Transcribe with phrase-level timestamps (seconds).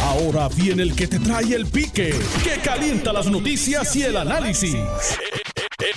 [0.00, 2.14] Ahora viene el que te trae el pique,
[2.44, 4.76] que calienta las noticias y el análisis.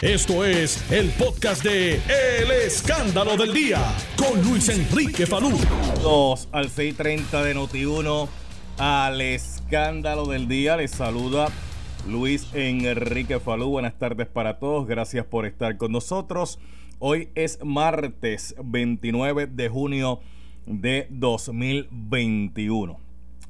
[0.02, 3.82] Esto es el podcast de El Escándalo del Día
[4.18, 5.52] con Luis Enrique Falú.
[6.02, 8.28] Dos al 6:30 de Noti1
[8.78, 10.78] al Escándalo del Día.
[10.78, 11.48] Les saluda
[12.08, 13.70] Luis Enrique Falú.
[13.70, 14.88] Buenas tardes para todos.
[14.88, 16.60] Gracias por estar con nosotros.
[17.00, 20.20] Hoy es martes 29 de junio
[20.66, 23.05] de 2021.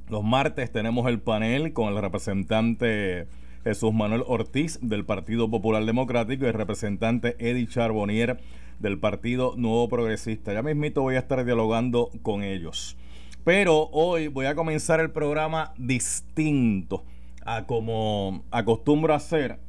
[0.10, 3.28] Los martes tenemos el panel con el representante
[3.64, 8.39] Jesús Manuel Ortiz del Partido Popular Democrático y el representante Eddie Charbonnier
[8.79, 10.54] del Partido Nuevo Progresista.
[10.54, 12.98] Ya mismito voy a estar dialogando con ellos.
[13.43, 17.04] Pero hoy voy a comenzar el programa distinto
[17.43, 19.60] a como acostumbro hacer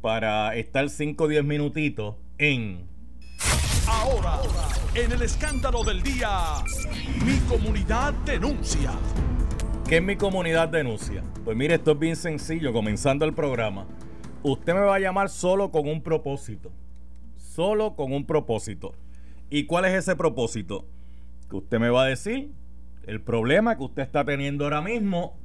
[0.00, 2.94] para estar 5 o 10 minutitos en
[3.86, 4.40] Ahora,
[4.94, 6.54] en el escándalo del día,
[7.22, 8.92] mi comunidad denuncia.
[9.88, 11.22] ¿Qué mi comunidad denuncia?
[11.44, 13.86] Pues mire, esto es bien sencillo, comenzando el programa.
[14.42, 16.72] Usted me va a llamar solo con un propósito.
[17.36, 18.94] Solo con un propósito.
[19.50, 20.86] ¿Y cuál es ese propósito?
[21.50, 22.50] Que usted me va a decir
[23.06, 25.38] el problema que usted está teniendo ahora mismo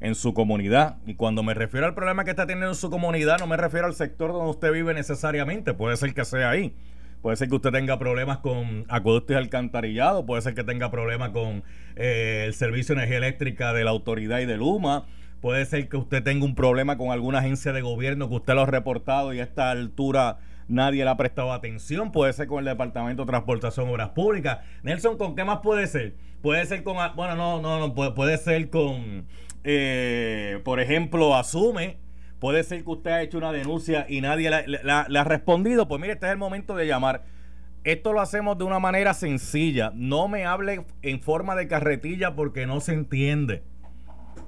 [0.00, 0.98] en su comunidad.
[1.06, 3.86] Y cuando me refiero al problema que está teniendo en su comunidad, no me refiero
[3.86, 5.74] al sector donde usted vive necesariamente.
[5.74, 6.74] Puede ser que sea ahí
[7.26, 11.30] Puede ser que usted tenga problemas con acueductos y alcantarillado, puede ser que tenga problemas
[11.30, 11.64] con
[11.96, 15.06] eh, el servicio de energía eléctrica de la autoridad y de Luma,
[15.40, 18.60] puede ser que usted tenga un problema con alguna agencia de gobierno que usted lo
[18.60, 22.66] ha reportado y a esta altura nadie le ha prestado atención, puede ser con el
[22.66, 24.60] Departamento de Transportación Obras Públicas.
[24.84, 26.14] Nelson, ¿con qué más puede ser?
[26.42, 29.26] Puede ser con, bueno, no, no, no, puede, puede ser con,
[29.64, 31.98] eh, por ejemplo, Asume
[32.38, 35.88] Puede ser que usted ha hecho una denuncia y nadie le ha respondido.
[35.88, 37.24] Pues mire, este es el momento de llamar.
[37.84, 39.92] Esto lo hacemos de una manera sencilla.
[39.94, 43.62] No me hable en forma de carretilla porque no se entiende.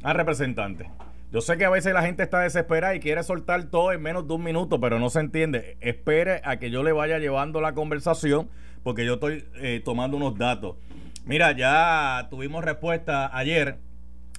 [0.02, 0.90] Al representante.
[1.30, 4.26] Yo sé que a veces la gente está desesperada y quiere soltar todo en menos
[4.26, 5.76] de un minuto, pero no se entiende.
[5.80, 8.48] Espere a que yo le vaya llevando la conversación
[8.82, 10.76] porque yo estoy eh, tomando unos datos.
[11.24, 13.78] Mira, ya tuvimos respuesta ayer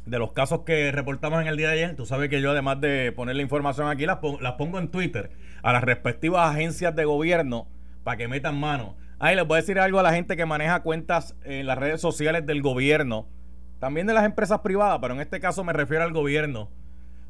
[0.10, 2.82] de los casos que reportamos en el día de ayer, tú sabes que yo además
[2.82, 5.32] de poner la información aquí, las, pongo, en Twitter
[5.62, 7.68] a las respectivas agencias de gobierno
[8.04, 8.96] para que metan mano.
[9.20, 12.02] Ahí les voy a decir algo a la gente que maneja cuentas en las redes
[12.02, 13.28] sociales del gobierno,
[13.80, 16.70] también de las empresas privadas, pero en este caso me refiero al gobierno.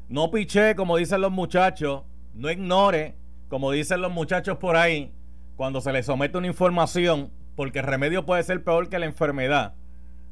[0.08, 2.04] No piche, como dicen los muchachos,
[2.34, 3.16] no ignore,
[3.48, 5.12] como dicen los muchachos por ahí,
[5.56, 9.74] cuando se les somete una información, porque el remedio puede ser peor que la enfermedad.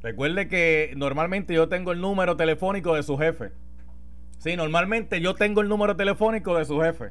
[0.02, 3.50] Recuerde que normalmente yo tengo el número telefónico de su jefe.
[4.38, 7.10] Sí, normalmente yo tengo el número telefónico de su jefe.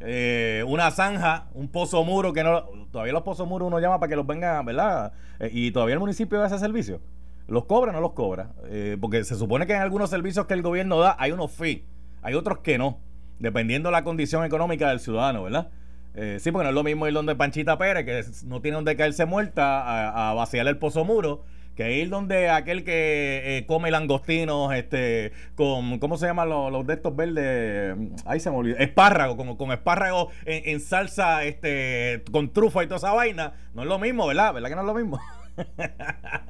[0.00, 2.64] eh, una zanja, un pozo muro que no.
[2.90, 5.12] Todavía los pozos muros uno llama para que los vengan, ¿verdad?
[5.40, 7.00] Eh, y todavía el municipio da ese servicio.
[7.48, 8.50] ¿Los cobra o no los cobra?
[8.64, 11.82] Eh, porque se supone que en algunos servicios que el gobierno da hay unos fees,
[12.22, 12.98] hay otros que no,
[13.38, 15.70] dependiendo de la condición económica del ciudadano, ¿verdad?
[16.16, 18.96] Eh, sí, porque no es lo mismo ir donde Panchita Pérez, que no tiene donde
[18.96, 24.72] caerse muerta, a, vaciar el pozo muro, que ir donde aquel que eh, come langostinos,
[24.74, 27.96] este, con, ¿cómo se llaman los, de estos verdes?
[28.24, 28.78] Ahí se me olvidó.
[28.78, 33.52] Espárrago, como con espárrago en, salsa, este, con trufa y toda esa vaina.
[33.74, 34.54] No es lo mismo, ¿verdad?
[34.54, 35.20] ¿Verdad que no es lo mismo?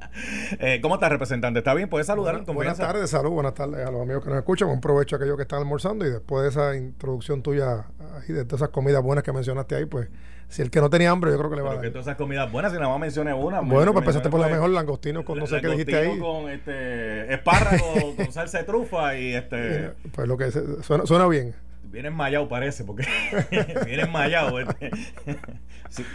[0.59, 1.59] Eh, ¿Cómo estás, representante?
[1.59, 1.89] ¿Está bien?
[1.89, 4.67] ¿Puedes saludar Buenas tardes, salud, buenas tardes a los amigos que nos escuchan.
[4.67, 7.85] Un provecho a aquellos que están almorzando y después de esa introducción tuya
[8.27, 10.09] y de todas esas comidas buenas que mencionaste ahí, pues
[10.49, 11.83] si el que no tenía hambre, yo creo que le va a dar.
[11.83, 13.61] que todas esas comidas buenas, si nada más mencioné una.
[13.61, 16.19] Bueno, pues empezaste por la mejor langostino con no sé qué dijiste ahí.
[16.19, 19.91] con este, espárrago, con salsa de trufa y este.
[20.13, 20.49] Pues lo que
[20.81, 21.53] suena, suena bien.
[21.89, 23.05] Viene enmayado, parece, porque
[23.85, 24.59] viene enmayado.
[24.59, 24.91] Este.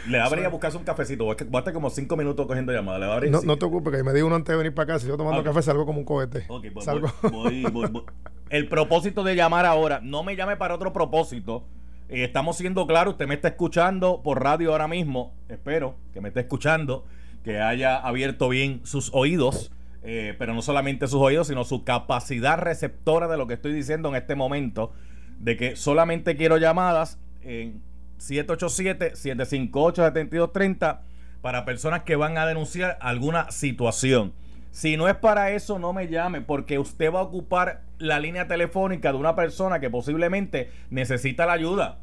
[0.08, 1.24] le habría buscarse un cafecito.
[1.24, 3.22] Voy a estar como cinco minutos cogiendo llamadas.
[3.30, 5.00] No, no te ocupes, que me di uno antes de venir para acá.
[5.00, 6.46] Si yo tomando café, salgo como un cohete.
[6.48, 6.86] Pues
[7.32, 7.64] voy,
[8.50, 11.64] El propósito de llamar ahora, no me llame para otro propósito.
[12.08, 15.34] Eh, estamos siendo claros, usted me está escuchando por radio ahora mismo.
[15.48, 17.06] Espero que me esté escuchando,
[17.42, 19.72] que haya abierto bien sus oídos.
[20.04, 24.08] Eh, pero no solamente sus oídos, sino su capacidad receptora de lo que estoy diciendo
[24.08, 24.92] en este momento
[25.42, 27.82] de que solamente quiero llamadas en
[28.18, 31.00] 787-758-7230
[31.40, 34.32] para personas que van a denunciar alguna situación.
[34.70, 38.46] Si no es para eso, no me llame, porque usted va a ocupar la línea
[38.46, 41.98] telefónica de una persona que posiblemente necesita la ayuda.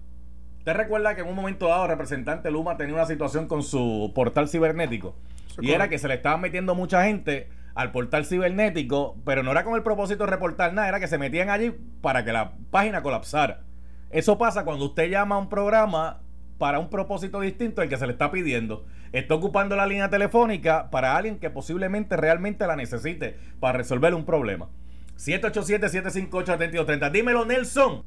[0.60, 4.12] ¿Usted recuerda que en un momento dado el representante Luma tenía una situación con su
[4.14, 5.16] portal cibernético?
[5.62, 7.48] y era que se le estaban metiendo mucha gente
[7.80, 11.18] al portal cibernético, pero no era con el propósito de reportar nada, era que se
[11.18, 11.72] metían allí
[12.02, 13.62] para que la página colapsara.
[14.10, 16.20] Eso pasa cuando usted llama a un programa
[16.58, 18.86] para un propósito distinto al que se le está pidiendo.
[19.14, 24.26] Está ocupando la línea telefónica para alguien que posiblemente realmente la necesite para resolver un
[24.26, 24.68] problema.
[25.16, 27.12] 787-758-7230.
[27.12, 28.04] Dímelo, Nelson.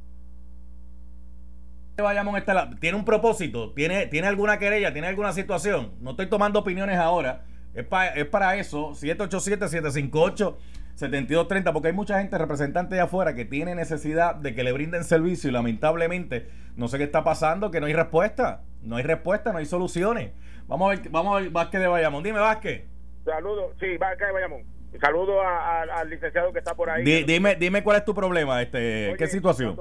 [2.79, 5.93] Tiene un propósito, ¿Tiene, tiene alguna querella, tiene alguna situación.
[6.03, 7.45] No estoy tomando opiniones ahora.
[7.75, 7.87] Es,
[8.17, 14.55] es para eso, 787-758-7230, porque hay mucha gente representante de afuera que tiene necesidad de
[14.55, 18.63] que le brinden servicio y lamentablemente no sé qué está pasando, que no hay respuesta.
[18.83, 20.33] No hay respuesta, no hay soluciones.
[20.67, 22.25] Vamos a ver, vamos a ver Vázquez de Bayamón.
[22.25, 22.83] Dime, Vázquez.
[23.25, 24.63] Saludos, sí, Vázquez de Bayamón.
[25.01, 27.25] Saludo al licenciado que está por ahí.
[27.25, 29.75] dime, dime cuál es tu problema, este, qué situación.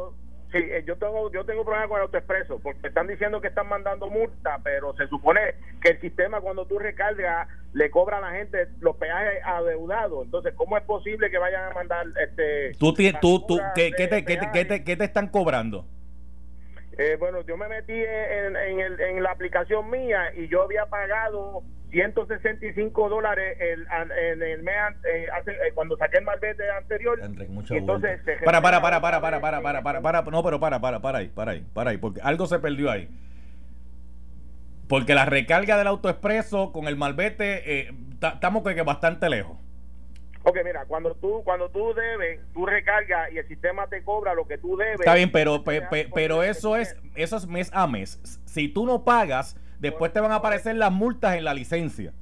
[0.52, 3.48] Sí, eh, yo tengo yo tengo un problema con el autoexpreso porque están diciendo que
[3.48, 5.40] están mandando multa, pero se supone
[5.82, 10.26] que el sistema cuando tú recargas le cobra a la gente los peajes adeudados.
[10.26, 14.26] Entonces, ¿cómo es posible que vayan a mandar este tú tú, tú ¿qué, qué, te,
[14.26, 15.86] qué, te, qué, te, están cobrando?
[16.98, 20.86] Eh, bueno, yo me metí en, en, el, en la aplicación mía y yo había
[20.88, 27.20] pagado 165 dólares el, en el mes eh, eh, cuando saqué el malvete anterior.
[27.22, 31.20] entonces para, para, para, para, para, para, para, para, para, no, pero para, para, para
[31.20, 33.10] ahí, para ahí, para ahí, porque algo se perdió ahí.
[34.88, 37.90] Porque la recarga del autoexpreso con el malvete,
[38.22, 39.58] estamos eh, que bastante lejos.
[40.44, 44.48] Ok, mira, cuando tú cuando tú debes, tú recargas y el sistema te cobra lo
[44.48, 45.00] que tú debes.
[45.00, 48.20] Está bien, pero pero eso es eso es mes a mes.
[48.46, 52.14] Si tú no pagas, Después te van a aparecer las multas en la licencia.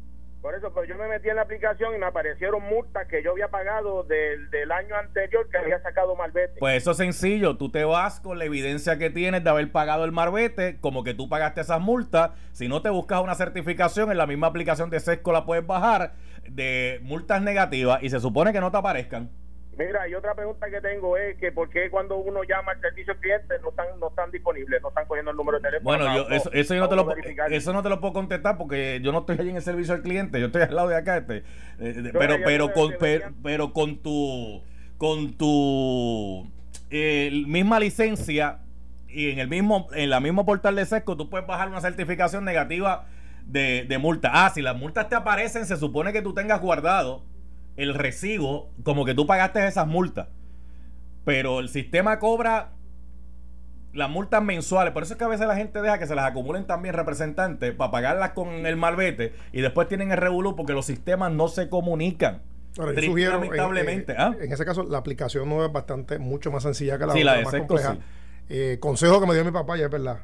[0.41, 3.31] Por eso, pues yo me metí en la aplicación y me aparecieron multas que yo
[3.31, 6.57] había pagado del, del año anterior que había sacado Marbete.
[6.59, 10.05] Pues eso es sencillo, tú te vas con la evidencia que tienes de haber pagado
[10.05, 12.31] el Marbete, como que tú pagaste esas multas.
[12.53, 16.13] Si no te buscas una certificación, en la misma aplicación de Sesco la puedes bajar
[16.49, 19.29] de multas negativas y se supone que no te aparezcan.
[19.79, 23.13] Mira, y otra pregunta que tengo es que por qué cuando uno llama al servicio
[23.13, 25.97] al cliente no están no están disponibles, no están cogiendo el número de teléfono.
[25.97, 27.15] Bueno, yo, eso, eso, yo no te lo,
[27.49, 30.01] eso no te lo puedo contestar porque yo no estoy allí en el servicio al
[30.01, 31.43] cliente, yo estoy al lado de acá, este,
[31.79, 32.93] eh, pero pero con
[33.41, 34.61] pero, con tu
[34.97, 36.51] con tu
[36.89, 38.59] eh, misma licencia
[39.07, 42.43] y en el mismo en la mismo portal de Sesco tú puedes bajar una certificación
[42.43, 43.07] negativa
[43.45, 44.29] de, de multa.
[44.33, 47.28] Ah, si las multas te aparecen, se supone que tú tengas guardado
[47.79, 50.27] el recibo como que tú pagaste esas multas.
[51.25, 52.73] Pero el sistema cobra
[53.93, 54.93] las multas mensuales.
[54.93, 57.73] Por eso es que a veces la gente deja que se las acumulen también representantes
[57.73, 61.69] para pagarlas con el malvete y después tienen el revolú porque los sistemas no se
[61.69, 62.41] comunican.
[62.77, 64.15] lamentablemente.
[64.17, 64.35] ¿ah?
[64.39, 67.35] En, ese caso, la aplicación no es bastante, mucho más sencilla que la, sí, la
[67.37, 67.97] de más compleja.
[68.49, 70.19] Eh, consejo que me dio mi papá, y es verdad.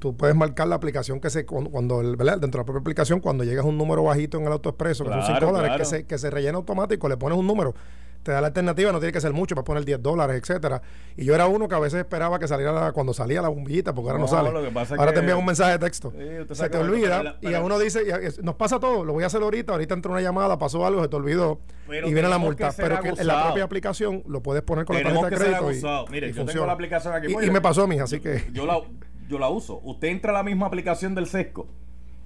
[0.00, 2.38] tú puedes marcar la aplicación que se, cuando, ¿verdad?
[2.38, 5.10] dentro de la propia aplicación, cuando llegas a un número bajito en el autoexpreso, que
[5.10, 7.74] son 5 dólares, que, se, que se rellena automático, le pones un número
[8.22, 10.82] te da la alternativa, no tiene que ser mucho para poner 10 dólares, etcétera.
[11.16, 14.10] Y yo era uno que a veces esperaba que saliera cuando salía la bombillita, porque
[14.10, 14.50] ahora no, sale.
[14.98, 16.12] ahora te envían un mensaje de texto.
[16.52, 18.04] se te olvida y a uno dice,
[18.42, 21.08] nos pasa todo, lo voy a hacer ahorita, ahorita entra una llamada, pasó algo, se
[21.08, 22.72] te olvidó y viene la multa.
[22.76, 25.72] Pero que en la propia aplicación lo puedes poner con la tarjeta de crédito.
[25.72, 27.32] Y, Mire, yo tengo la aplicación aquí.
[27.32, 28.44] Y, me pasó a mí, así que.
[28.52, 28.80] Yo la,
[29.28, 29.80] yo la uso.
[29.84, 31.66] Usted entra a la misma aplicación del SESCO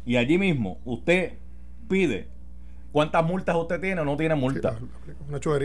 [0.05, 1.35] y allí mismo usted
[1.89, 2.29] pide
[2.93, 4.77] cuántas multas usted tiene o no tiene multa.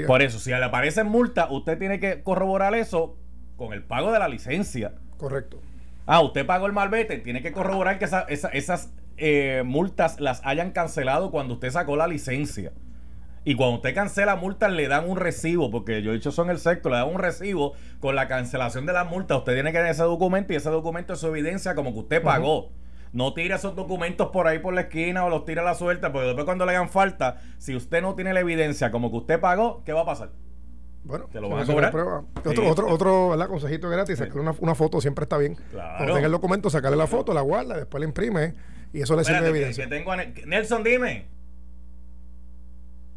[0.07, 3.17] Por eso, si le aparecen multas, usted tiene que corroborar eso
[3.57, 4.93] con el pago de la licencia.
[5.17, 5.59] Correcto.
[6.05, 11.31] Ah, usted pagó el malvete, tiene que corroborar que esas, eh, multas las hayan cancelado
[11.31, 12.71] cuando usted sacó la licencia.
[13.43, 16.49] Y cuando usted cancela multas, le dan un recibo, porque yo he dicho eso en
[16.49, 19.37] el sector, le dan un recibo con la cancelación de la multa.
[19.37, 22.21] Usted tiene que tener ese documento y ese documento es su evidencia como que usted
[22.21, 22.71] pagó.
[23.13, 26.11] No tire esos documentos por ahí por la esquina o los tire a la suelta,
[26.11, 29.39] porque después cuando le hagan falta, si usted no tiene la evidencia como que usted
[29.39, 30.31] pagó, ¿qué va a pasar?
[31.03, 31.95] Bueno, te lo van a cobrar.
[32.43, 33.47] Otro, otro, otro ¿verdad?
[33.47, 35.57] consejito gratis, sacarle una, una, foto siempre está bien.
[35.71, 38.55] Cuando tenga el documento, sacarle la foto, la guarda, después la imprime
[38.91, 39.87] y eso le sirve de evidencia.
[40.45, 41.37] Nelson, dime.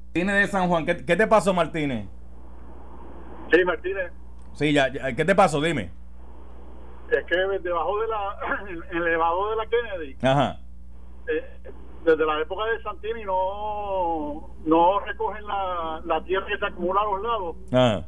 [0.07, 2.07] Martínez de San Juan, ¿qué, te pasó, Martínez?
[3.53, 4.13] Sí, Martínez.
[4.55, 5.61] Sí, ya, ¿qué te pasó?
[5.61, 5.91] Dime.
[7.11, 8.39] Es que debajo de la,
[8.91, 10.59] el elevador de la Kennedy, Ajá.
[11.29, 11.45] Eh,
[12.05, 17.05] desde la época de Santini no, no recogen la, la tierra que se acumula a
[17.05, 17.57] los lados.
[17.73, 18.07] Ajá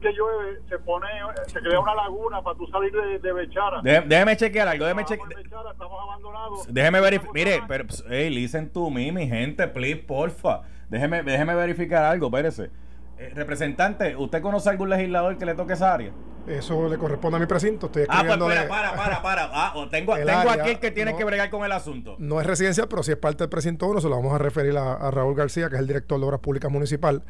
[0.00, 1.08] que llueve se pone
[1.48, 5.28] se crea una laguna para tú salir de, de Bechara déjeme chequear algo déjeme chequear
[5.42, 11.22] estamos abandonados déjeme verificar mire pero hey listen to me mi gente please porfa Déjeme,
[11.22, 12.70] déjeme verificar algo, espérese.
[13.18, 16.12] Eh, representante, ¿usted conoce algún legislador que le toque esa área?
[16.46, 17.86] Eso le corresponde a mi precinto.
[17.86, 19.46] Estoy ah, pues para, para, para, para.
[19.58, 22.16] Ah, tengo, tengo aquí el que tiene que bregar con el asunto.
[22.18, 24.76] No es residencia, pero si es parte del precinto 1, se lo vamos a referir
[24.76, 27.22] a, Raúl García, que es el director de Obras Públicas Municipal.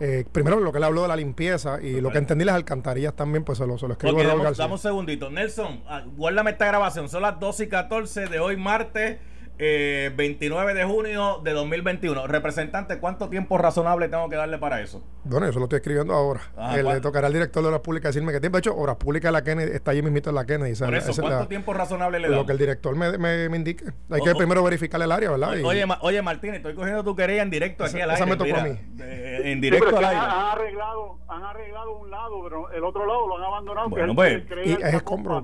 [0.00, 3.14] Eh, primero, lo que le habló de la limpieza y lo que entendí las alcantarillas
[3.14, 4.64] también, pues se lo, se lo escribo a Raúl García.
[4.64, 5.30] Dame un segundito.
[5.30, 7.08] Nelson, ah, guárdame esta grabación.
[7.08, 9.18] Son las 12 y 14 de hoy, martes
[9.58, 12.26] eh, 29 de junio de 2021.
[12.26, 15.02] Representante, ¿cuánto tiempo razonable tengo que darle para eso?
[15.24, 16.40] Bueno, eso lo estoy escribiendo ahora.
[16.74, 18.56] Eh, le tocará al director de Obras Públicas decirme qué tiempo.
[18.56, 20.74] De hecho, Obras Públicas de la Kennedy está allí mismito en la Kennedy.
[20.76, 22.36] Por eso, ¿cuánto tiempo razonable le da?
[22.36, 23.84] Lo que el director me, me, indique.
[24.10, 25.52] Hay que primero verificar el área, ¿verdad?
[25.64, 28.14] Oye, oye, Martín, estoy cogiendo tu querella en directo aquí al aire.
[28.14, 28.78] Esa me tocó a mí.
[28.98, 30.20] en directo al aire.
[30.20, 33.88] Han arreglado, han arreglado un lado, pero el otro lado lo han abandonado.
[33.88, 35.42] Bueno, pues, y es escombro.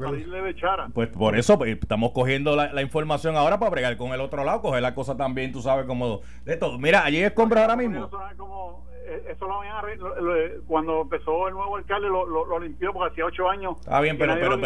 [0.93, 4.45] Pues por eso pues, estamos cogiendo la, la, información ahora para bregar con el otro
[4.45, 6.79] lado, coger la cosa también, tú sabes, como de esto.
[6.79, 8.11] Mira, allí es compra ahora mismo.
[9.05, 9.75] Eh, eso lo habían
[10.67, 13.77] cuando empezó el nuevo alcalde lo, lo, limpió porque hacía ocho años.
[13.81, 14.61] Está bien, pero pero,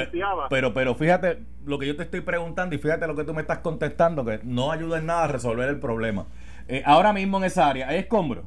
[0.48, 3.40] pero, pero, fíjate lo que yo te estoy preguntando y fíjate lo que tú me
[3.40, 6.26] estás contestando, que no ayuda en nada a resolver el problema.
[6.68, 8.44] Eh, ahora mismo en esa área, ¿hay escombro?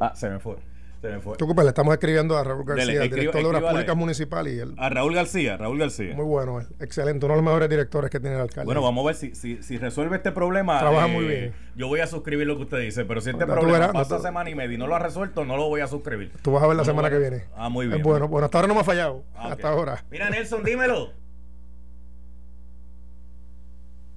[0.00, 0.56] Ah, se me fue.
[1.00, 1.34] Se me fue.
[1.38, 4.48] le estamos escribiendo a Raúl García, el director de Obras Públicas Municipal.
[4.48, 6.14] Y a Raúl García, Raúl García.
[6.14, 8.66] Muy bueno, excelente, uno de los mejores directores que tiene el alcalde.
[8.66, 10.78] Bueno, vamos a ver si, si, si resuelve este problema.
[10.78, 11.54] Trabaja muy eh, bien.
[11.74, 14.54] Yo voy a suscribir lo que usted dice, pero si este problema pasa semana y
[14.54, 16.32] media y no lo ha resuelto, no lo voy a suscribir.
[16.42, 17.44] Tú vas a ver la semana que viene.
[17.56, 18.02] Ah, muy bien.
[18.02, 19.24] bueno, bueno, hasta ahora no me ha fallado.
[19.34, 20.04] Ah, hasta ahora.
[20.10, 21.12] Mira, Nelson, dímelo.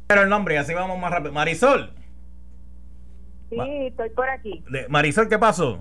[0.07, 1.31] Pero el nombre, y así vamos más rápido.
[1.31, 1.93] Marisol.
[3.49, 4.65] Sí, estoy por aquí.
[4.89, 5.79] Marisol, ¿qué pasó?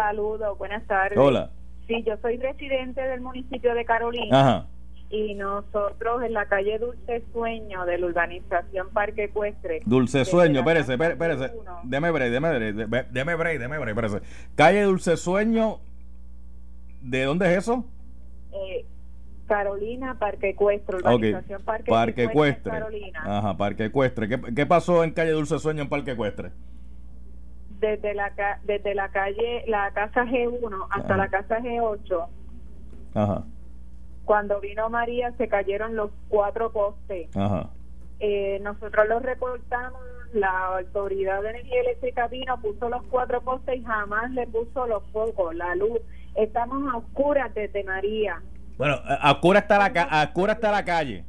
[0.00, 1.18] Saludos, buenas tardes.
[1.18, 1.50] Hola.
[1.86, 4.40] Sí, yo soy residente del municipio de Carolina.
[4.40, 4.66] Ajá.
[5.10, 9.82] Y nosotros en la calle Dulce Sueño de la urbanización Parque Ecuestre.
[9.84, 11.52] Dulce Sueño, espérese, espérese.
[11.82, 12.74] Deme break, deme break,
[13.10, 14.20] deme break, deme break, espérese.
[14.54, 15.80] Calle Dulce Sueño,
[17.02, 17.84] ¿de dónde es eso?
[18.52, 18.86] Eh,
[19.46, 22.72] Carolina, Parque Ecuestre, urbanización Parque, Parque Ecuestre.
[22.72, 23.20] Carolina.
[23.22, 24.28] Ajá, Parque Ecuestre.
[24.30, 26.52] ¿Qué, ¿Qué pasó en calle Dulce Sueño en Parque Ecuestre?
[27.80, 28.32] Desde la
[28.64, 32.26] desde la calle la casa G1 hasta la casa G8
[33.14, 33.44] Ajá.
[34.24, 37.34] cuando vino María se cayeron los cuatro postes.
[37.36, 37.70] Ajá.
[38.20, 40.00] Eh, nosotros los reportamos
[40.34, 45.02] la autoridad de energía eléctrica vino puso los cuatro postes y jamás le puso los
[45.10, 46.00] focos la luz.
[46.36, 48.40] Estamos a oscuras desde María.
[48.76, 51.24] Bueno a oscuras está la a oscuras está la calle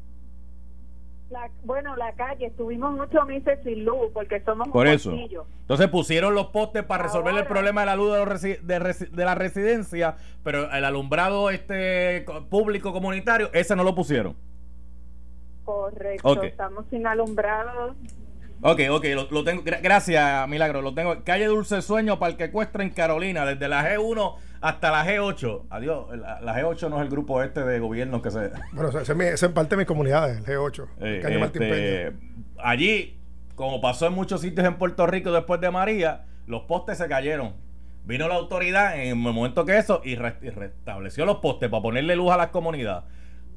[1.64, 5.14] bueno, la calle, estuvimos ocho meses sin luz porque somos Por eso.
[5.14, 10.16] Entonces pusieron los postes para resolver el problema de la luz de, de, la residencia,
[10.44, 14.36] pero el alumbrado este público comunitario, ese no lo pusieron.
[15.66, 17.96] Correcto, estamos sin alumbrado.
[18.64, 19.64] Ok, ok, lo, tengo.
[19.64, 20.82] Gracias, Milagro.
[20.82, 21.24] Lo tengo.
[21.24, 25.64] Calle Dulce Sueño, Parque Ecuestre en Carolina, desde la G1 hasta la G8.
[25.70, 28.52] Adiós, la, G8 no es el grupo este de gobierno que se.
[28.74, 30.88] Bueno, ese es, parte de mi comunidad, el G8.
[31.00, 32.14] Eh, este,
[32.60, 33.20] allí,
[33.56, 37.54] como pasó en muchos sitios en Puerto Rico después de María, los postes se cayeron.
[38.04, 42.32] Vino la autoridad en el momento que eso y, restableció los postes para ponerle luz
[42.32, 43.04] a las comunidades.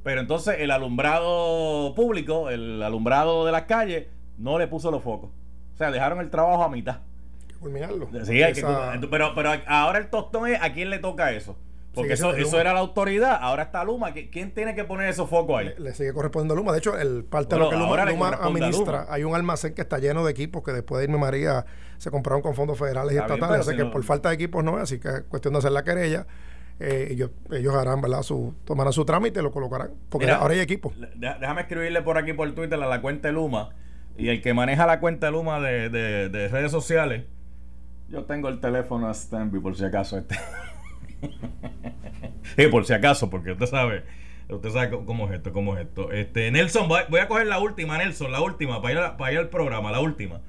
[0.02, 4.06] Pero entonces el alumbrado público, el alumbrado de las calles,
[4.36, 5.30] no le puso los focos.
[5.72, 6.98] O sea, dejaron el trabajo a mitad.
[7.64, 8.08] Culminarlo.
[8.24, 8.62] Sí, hay que,
[9.10, 11.56] pero, pero ahora el tostón es a quién le toca eso.
[11.94, 14.12] Porque eso, eso era la autoridad, ahora está Luma.
[14.12, 15.72] ¿Quién tiene que poner esos focos ahí?
[15.78, 16.72] Le, sigue correspondiendo a Luma.
[16.72, 19.98] De hecho, el parte de lo que Luma, Luma administra, hay un almacén que está
[19.98, 21.64] lleno de equipos que después de irme María
[21.98, 23.66] se compraron con fondos federales y estatales.
[23.66, 26.26] así que por falta de equipos no, así que es cuestión de hacer la querella
[26.80, 28.22] eh, ellos, ellos harán, ¿verdad?
[28.22, 29.90] Su, tomarán su trámite y lo colocarán.
[30.08, 30.92] Porque ahora hay equipo.
[31.14, 33.70] Déjame escribirle por aquí por Twitter a la cuenta de Luma.
[34.16, 37.24] Y el que maneja la cuenta de Luma de, de, redes sociales,
[38.08, 40.18] yo tengo el teléfono a Stanby por si acaso.
[40.18, 40.36] Este.
[42.56, 44.04] y por si acaso, porque usted sabe,
[44.48, 46.12] usted sabe cómo es esto, cómo es esto.
[46.12, 49.48] Este, Nelson, voy, a coger la última, Nelson, la última, para ir, para ir al
[49.48, 50.40] programa, la última.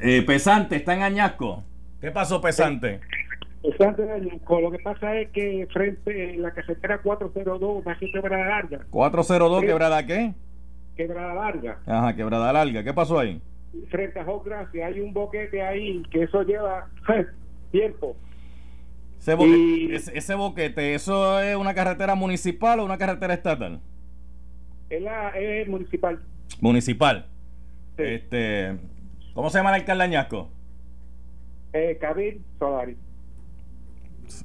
[0.00, 1.64] Eh, pesante, está en Añasco.
[2.00, 3.00] ¿Qué pasó, Pesante?
[3.62, 4.60] Pesante de Añasco.
[4.60, 8.86] Lo que pasa es que frente a la carretera 402, aquí quebrada larga.
[8.90, 10.34] ¿402 quebrada qué?
[10.96, 11.78] Quebrada larga.
[11.86, 12.84] Ajá, quebrada larga.
[12.84, 13.40] ¿Qué pasó ahí?
[13.90, 16.88] Frente a Gracia hay un boquete ahí que eso lleva
[17.70, 18.16] tiempo.
[19.18, 23.80] Ese, ese, boquete, ¿eso es una carretera municipal o una carretera estatal?
[24.88, 26.20] Es, la, es municipal.
[26.60, 27.26] Municipal.
[27.96, 28.76] Este,
[29.34, 30.50] ¿Cómo se llama el alcalde Añasco?
[31.72, 32.96] Eh, Cabil Solari.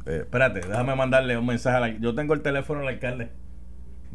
[0.06, 1.78] Eh, espérate, déjame mandarle un mensaje.
[1.78, 3.30] A la, yo tengo el teléfono del alcalde.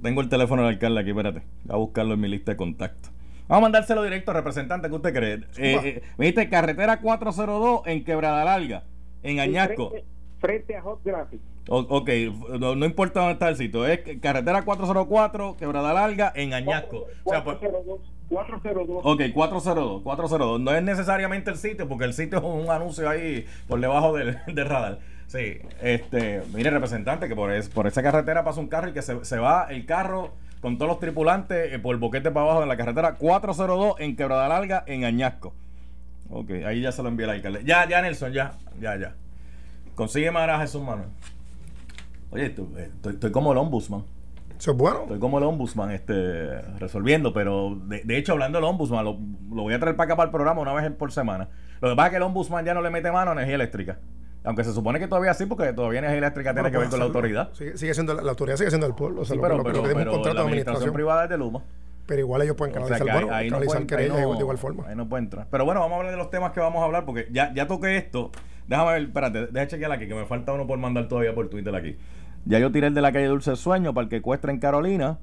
[0.02, 1.42] Tengo el teléfono del alcalde aquí, espérate.
[1.64, 3.12] Voy a buscarlo en mi lista de contactos.
[3.48, 5.34] Vamos a mandárselo directo, representante, ¿qué usted cree?
[5.56, 8.82] Eh, eh, dijiste carretera 402 en Quebrada Larga,
[9.22, 9.92] en Añasco.
[10.40, 11.40] Frente, a Hot Graphic.
[11.68, 12.10] ok,
[12.58, 13.86] no, importa dónde está el sitio.
[13.86, 17.06] Es carretera 404, Quebrada Larga, en Añasco.
[17.24, 19.00] o sea, 402.
[19.04, 20.60] Ok, 402, 402.
[20.60, 24.38] No es necesariamente el sitio, porque el sitio es un anuncio ahí por debajo del,
[24.56, 24.98] radar.
[25.28, 29.38] Sí, este, mire, representante, que por, por esa carretera pasa un carro y que se,
[29.38, 32.76] va el carro con todos los tripulantes eh, por el boquete para abajo de la
[32.76, 35.54] carretera 402 en Quebrada Larga, en Añasco.
[36.30, 37.62] Ok, ahí ya se lo envié el alcalde.
[37.64, 39.14] Ya, ya, Nelson, ya, ya, ya.
[39.94, 41.08] Consigue más a Jesús Manuel.
[42.30, 42.66] Oye, estoy,
[43.04, 44.04] estoy como el ombudsman.
[44.58, 45.02] Eso es bueno.
[45.02, 49.78] Estoy como el ombudsman este, resolviendo, pero de, hecho, hablando del ombudsman, lo, voy a
[49.78, 51.48] traer para acá para el programa una vez por semana.
[51.80, 53.98] Lo que pasa es que el ombudsman ya no le mete mano a energía eléctrica.
[54.46, 57.04] Aunque se supone que todavía sí, porque todavía energía eléctrica tiene que ver con la
[57.04, 57.52] autoridad.
[57.52, 59.22] Sigue, siendo, la autoridad sigue siendo el pueblo.
[59.22, 61.62] O sea, pero, pero, la administración, privada es de Luma.
[62.06, 63.66] Pero igual ellos pueden canalizar, ahí, no de
[64.40, 64.86] igual forma.
[64.86, 65.48] Ahí no puede entrar.
[65.50, 67.66] Pero bueno, vamos a hablar de los temas que vamos a hablar, porque ya, ya
[67.66, 68.30] toqué esto.
[68.68, 71.74] Déjame ver, espérate, déjame chequear aquí, que me falta uno por mandar todavía por Twitter
[71.74, 71.96] aquí.
[72.44, 75.18] Ya yo tiré el de la calle Dulce Sueño para el que cuesta en Carolina.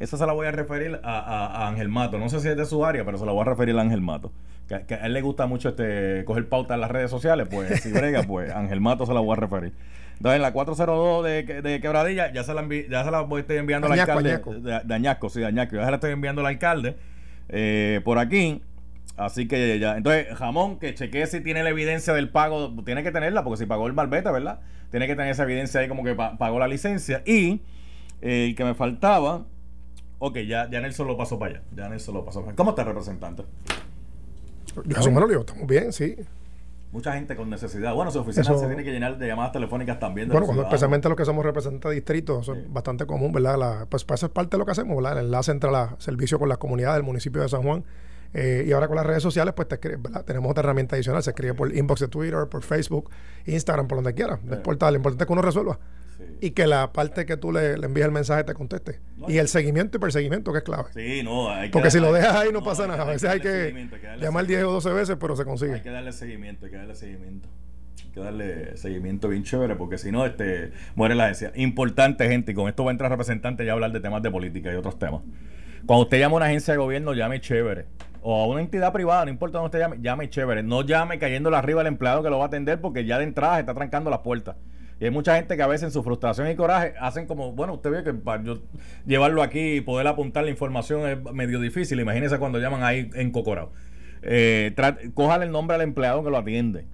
[0.00, 2.18] Esa se la voy a referir a, Ángel Mato.
[2.18, 4.00] No sé si es de su área, pero se la voy a referir a Ángel
[4.00, 4.32] Mato.
[4.66, 7.48] Que, a él le gusta mucho este coger pauta en las redes sociales.
[7.50, 9.74] Pues si brega, pues Ángel Mato se la voy a referir.
[10.16, 13.88] Entonces, la 402 de, de Quebradilla, ya se la, ya se la voy, estoy enviando
[13.88, 14.40] al alcalde.
[14.60, 15.76] De, Añasco, sí, de Añasco.
[15.76, 16.96] Ya se la estoy enviando al alcalde
[17.50, 18.62] eh, por aquí.
[19.18, 19.98] Así que ya.
[19.98, 22.74] Entonces, jamón, que chequee si tiene la evidencia del pago.
[22.86, 24.60] Tiene que tenerla, porque si pagó el malvete, ¿verdad?
[24.90, 27.22] Tiene que tener esa evidencia ahí como que pagó la licencia.
[27.26, 27.60] Y
[28.22, 29.44] eh, el que me faltaba.
[30.20, 31.62] Ok, ya, ya Nelson lo pasó para allá.
[31.74, 32.56] Ya Nelson lo pasó para allá.
[32.56, 33.42] ¿Cómo está representante?
[34.86, 36.14] Yo me lo estamos bien, sí.
[36.92, 37.94] Mucha gente con necesidad.
[37.94, 40.28] Bueno, su oficina se tiene que llenar de llamadas telefónicas también.
[40.28, 43.58] bueno, cuando, especialmente los que somos representantes de distritos, eso es bastante común, ¿verdad?
[43.58, 45.18] La, pues para eso es parte de lo que hacemos, ¿verdad?
[45.18, 47.84] El enlace entre el servicio con las comunidades del municipio de San Juan
[48.32, 51.22] eh, y ahora con las redes sociales, pues te tenemos otra herramienta adicional.
[51.22, 53.10] Se escribe por inbox de Twitter, por Facebook,
[53.46, 54.38] Instagram, por donde quiera.
[54.44, 55.78] No importa, lo importante es que uno resuelva.
[56.40, 59.00] Y que la parte que tú le, envíes el mensaje te conteste.
[59.28, 60.84] y el seguimiento y perseguimiento, que es clave.
[60.94, 63.02] Sí, no, Porque si lo dejas ahí no, pasa nada.
[63.02, 63.88] A veces hay que,
[64.20, 65.74] llamar 10 o 12 veces, pero se consigue.
[65.74, 67.48] Hay que darle seguimiento, hay que darle seguimiento.
[68.04, 71.52] Hay que darle seguimiento bien chévere, porque si no, este, muere la agencia.
[71.54, 74.30] Importante, gente, y con esto va a entrar representante y a hablar de temas de
[74.30, 75.22] política y otros temas.
[75.86, 77.86] Cuando usted llama a una agencia de gobierno, llame chévere
[78.22, 80.62] o a una entidad privada, no importa dónde usted llame, llame chévere.
[80.62, 83.60] No llame cayéndole arriba al empleado que lo va a atender porque ya de entrada
[83.60, 84.56] está trancando las puertas.
[85.00, 87.72] Y hay mucha gente que a veces en su frustración y coraje hacen como, bueno,
[87.72, 88.60] usted ve que para yo
[89.06, 91.98] llevarlo aquí y poder apuntar la información es medio difícil.
[92.00, 93.72] Imagínese cuando llaman ahí en Cocorao.
[94.22, 96.84] Eh, el nombre al empleado que lo atiende.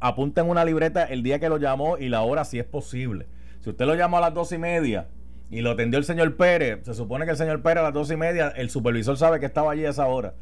[0.00, 3.26] Apunten una libreta el día que lo llamó y la hora si es posible.
[3.60, 5.06] Si usted lo llamó a las dos y media
[5.48, 8.10] y lo atendió el señor Pérez, se supone que el señor Pérez a las dos
[8.10, 10.34] y media, el supervisor sabe que estaba allí a esa hora.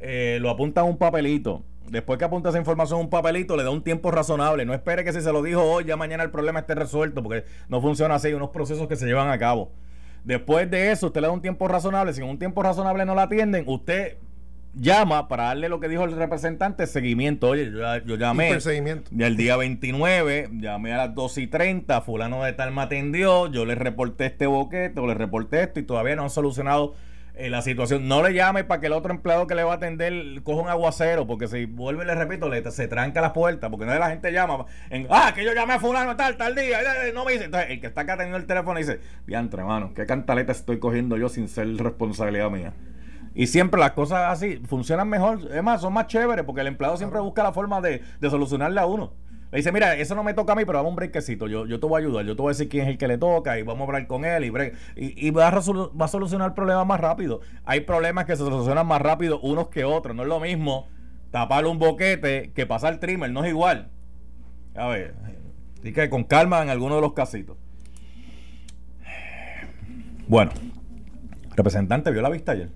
[0.00, 1.62] Eh, lo apunta en un papelito.
[1.90, 4.64] Después que apunta esa información en un papelito, le da un tiempo razonable.
[4.64, 7.44] No espere que si se lo dijo hoy, ya mañana el problema esté resuelto, porque
[7.68, 8.28] no funciona así.
[8.28, 9.72] Hay unos procesos que se llevan a cabo.
[10.24, 12.12] Después de eso, usted le da un tiempo razonable.
[12.12, 14.18] Si en un tiempo razonable no la atienden, usted
[14.74, 17.48] llama para darle lo que dijo el representante, seguimiento.
[17.48, 17.70] Oye,
[18.04, 18.60] yo, llamé.
[18.60, 19.10] Seguimiento.
[19.16, 23.50] Y el día 29, llamé a las 2 y 30, fulano de tal me atendió,
[23.50, 26.94] yo le reporté este boquete o le reporté esto y todavía no han solucionado
[27.38, 28.08] eh, la situación.
[28.08, 30.68] No le llame para que el otro empleado que le va a atender coja un
[30.68, 34.10] aguacero, porque si vuelve le repito, le, se tranca la puerta, porque no es la
[34.10, 36.80] gente llama, en, ah, que yo llamé a fulano tal, tal día,
[37.14, 37.44] no me dice.
[37.44, 41.16] Entonces, el que está acá teniendo el teléfono dice, diantre, hermano, qué cantaleta estoy cogiendo
[41.16, 42.72] yo sin ser responsabilidad mía.
[43.34, 46.96] Y siempre las cosas así funcionan mejor, es más, son más chéveres, porque el empleado
[46.96, 49.12] siempre busca la forma de, de solucionarle a uno.
[49.50, 51.46] Le dice, mira, eso no me toca a mí, pero vamos un brequecito.
[51.46, 52.24] Yo, yo te voy a ayudar.
[52.26, 54.06] Yo te voy a decir quién es el que le toca y vamos a hablar
[54.06, 57.40] con él y, va, a va a solucionar el problema más rápido.
[57.64, 60.14] Hay problemas que se solucionan más rápido unos que otros.
[60.14, 60.88] No es lo mismo
[61.30, 63.30] tapar un boquete que pasar trimmer.
[63.30, 63.88] No es igual.
[64.74, 65.14] A ver,
[65.80, 67.56] así con calma en algunos de los casitos.
[70.28, 70.50] Bueno,
[71.56, 72.68] representante, ¿vio la vista ayer?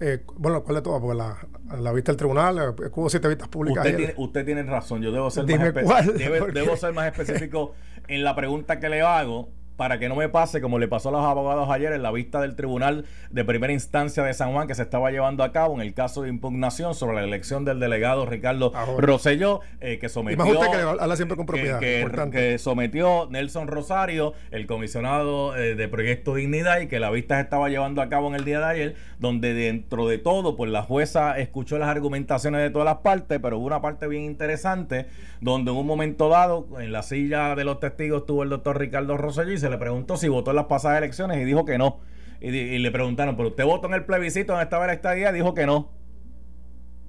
[0.00, 1.00] Eh, bueno, ¿cuál de todas?
[1.00, 1.36] Porque la,
[1.80, 3.84] la vista del tribunal, eh, hubo siete vistas públicas.
[3.84, 6.06] Usted tiene, usted tiene razón, yo debo ser, más,
[6.54, 7.74] debo ser más específico
[8.06, 11.12] en la pregunta que le hago para que no me pase como le pasó a
[11.12, 14.74] los abogados ayer en la vista del Tribunal de Primera Instancia de San Juan que
[14.74, 18.26] se estaba llevando a cabo en el caso de impugnación sobre la elección del delegado
[18.26, 25.56] Ricardo Rosselló, eh, que sometió que siempre con propiedad, que, sometió Nelson Rosario, el comisionado
[25.56, 28.44] eh, de Proyecto Dignidad, y que la vista se estaba llevando a cabo en el
[28.44, 32.86] día de ayer, donde dentro de todo, pues la jueza escuchó las argumentaciones de todas
[32.86, 35.06] las partes, pero hubo una parte bien interesante,
[35.40, 39.16] donde en un momento dado, en la silla de los testigos estuvo el doctor Ricardo
[39.16, 42.00] Rosselló y se le preguntó si votó en las pasadas elecciones y dijo que no.
[42.40, 45.32] Y, le preguntaron, ¿pero usted votó en el plebiscito donde estaba la estadía?
[45.32, 45.90] Dijo que no.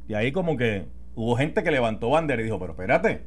[0.08, 3.22] Y ahí como que hubo gente que levantó bandera y dijo, pero espérate,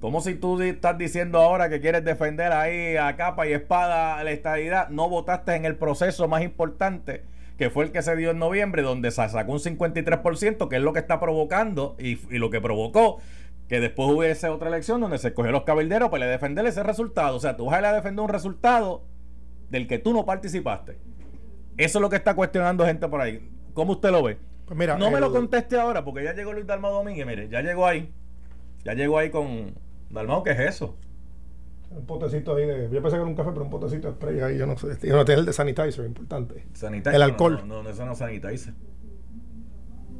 [0.00, 4.30] como si tú estás diciendo ahora que quieres defender ahí a capa y espada la
[4.30, 4.88] estadidad?
[4.90, 7.24] No votaste en el proceso más importante,
[7.58, 10.82] que fue el que se dio en noviembre, donde se sacó un 53%, que es
[10.82, 13.18] lo que está provocando y, y lo que provocó
[13.68, 17.36] que después hubiese otra elección donde se escogió los cabilderos para defender ese resultado.
[17.36, 19.02] O sea, tú vas a defender un resultado
[19.70, 20.98] del que tú no participaste.
[21.76, 23.50] Eso es lo que está cuestionando gente por ahí.
[23.74, 24.38] ¿Cómo usted lo ve?
[24.66, 27.60] Pues mira, no me lo conteste ahora, porque ya llegó Luis Dalmado Domínguez, mire, ya
[27.60, 28.12] llegó ahí.
[28.84, 29.74] Ya llegó ahí con
[30.10, 30.96] Dalmado, ¿qué es eso?
[31.90, 32.88] Un potecito ahí de.
[32.90, 34.98] Yo pensé que era un café, pero un potecito de spray ahí, yo no sé.
[35.06, 36.64] Yo no tiene el de sanitizer, importante.
[36.72, 37.14] Sanitizer.
[37.14, 37.62] El alcohol.
[37.66, 38.74] No, no, eso no es sanitizer.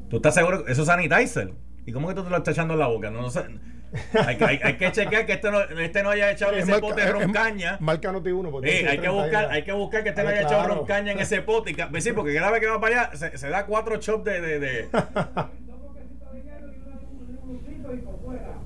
[0.08, 0.66] ¿Tú estás seguro?
[0.68, 1.52] ¿Eso es sanitizer?
[1.86, 3.10] ¿Y cómo que tú te lo estás echando en la boca?
[3.10, 3.44] No, no sé.
[4.12, 7.12] Hay, hay, hay, que chequear que este no, este no haya echado ese pote de
[7.12, 7.78] roncaña.
[7.80, 8.50] Marca Noti uno.
[8.64, 11.42] Eh, hay, que buscar, hay que buscar que este no haya echado roncaña en ese
[11.42, 11.70] pote.
[11.70, 14.40] Y, sí, porque cada vez que va para allá se, se da cuatro chops de.
[14.40, 14.88] de, de...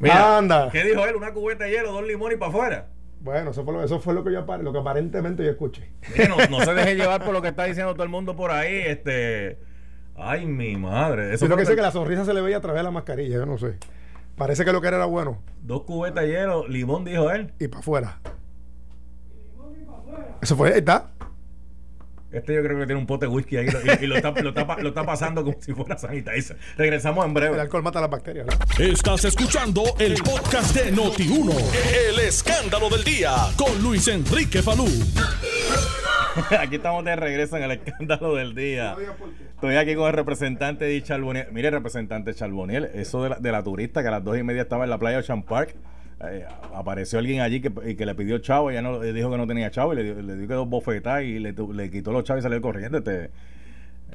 [0.00, 0.70] Mira, Anda.
[0.72, 1.14] ¿qué dijo él?
[1.14, 2.86] Una cubeta de hielo, dos limones y para afuera.
[3.20, 5.92] Bueno, eso fue lo, eso fue lo que yo lo que aparentemente yo escuché.
[6.26, 8.74] no, no se deje llevar por lo que está diciendo todo el mundo por ahí.
[8.86, 9.58] Este
[10.22, 11.34] Ay, mi madre.
[11.34, 13.36] Eso lo que sé que la sonrisa se le veía a través de la mascarilla,
[13.36, 13.76] yo no sé.
[14.36, 15.38] Parece que lo que era era bueno.
[15.62, 17.52] Dos cubetas de hielo, limón, dijo él.
[17.58, 18.18] Y para afuera.
[20.40, 21.10] Eso fue, ahí está.
[22.32, 23.66] Este yo creo que tiene un pote de whisky ahí
[24.00, 26.56] y, lo, está, lo, está, lo, está, pasando como si fuera sanitizer.
[26.76, 27.54] Regresamos en breve.
[27.54, 28.46] El alcohol mata las bacterias.
[28.78, 31.52] Estás escuchando el podcast de Noti1.
[32.08, 34.86] El escándalo del día con Luis Enrique Falú.
[36.60, 38.96] Aquí estamos de regreso en el escándalo del día.
[39.54, 41.46] Estoy aquí con el representante de Charboniel.
[41.52, 44.62] Mire, representante Charboniel, eso de la, de la turista que a las dos y media
[44.62, 45.74] estaba en la playa de Ocean Park.
[46.22, 49.46] Eh, apareció alguien allí que, que le pidió chavo, ella no, le dijo que no
[49.46, 52.24] tenía chavo y le, dio, le dio que dos bofetas y le, le, quitó los
[52.24, 52.98] chavos y salió corriendo.
[52.98, 53.30] Este,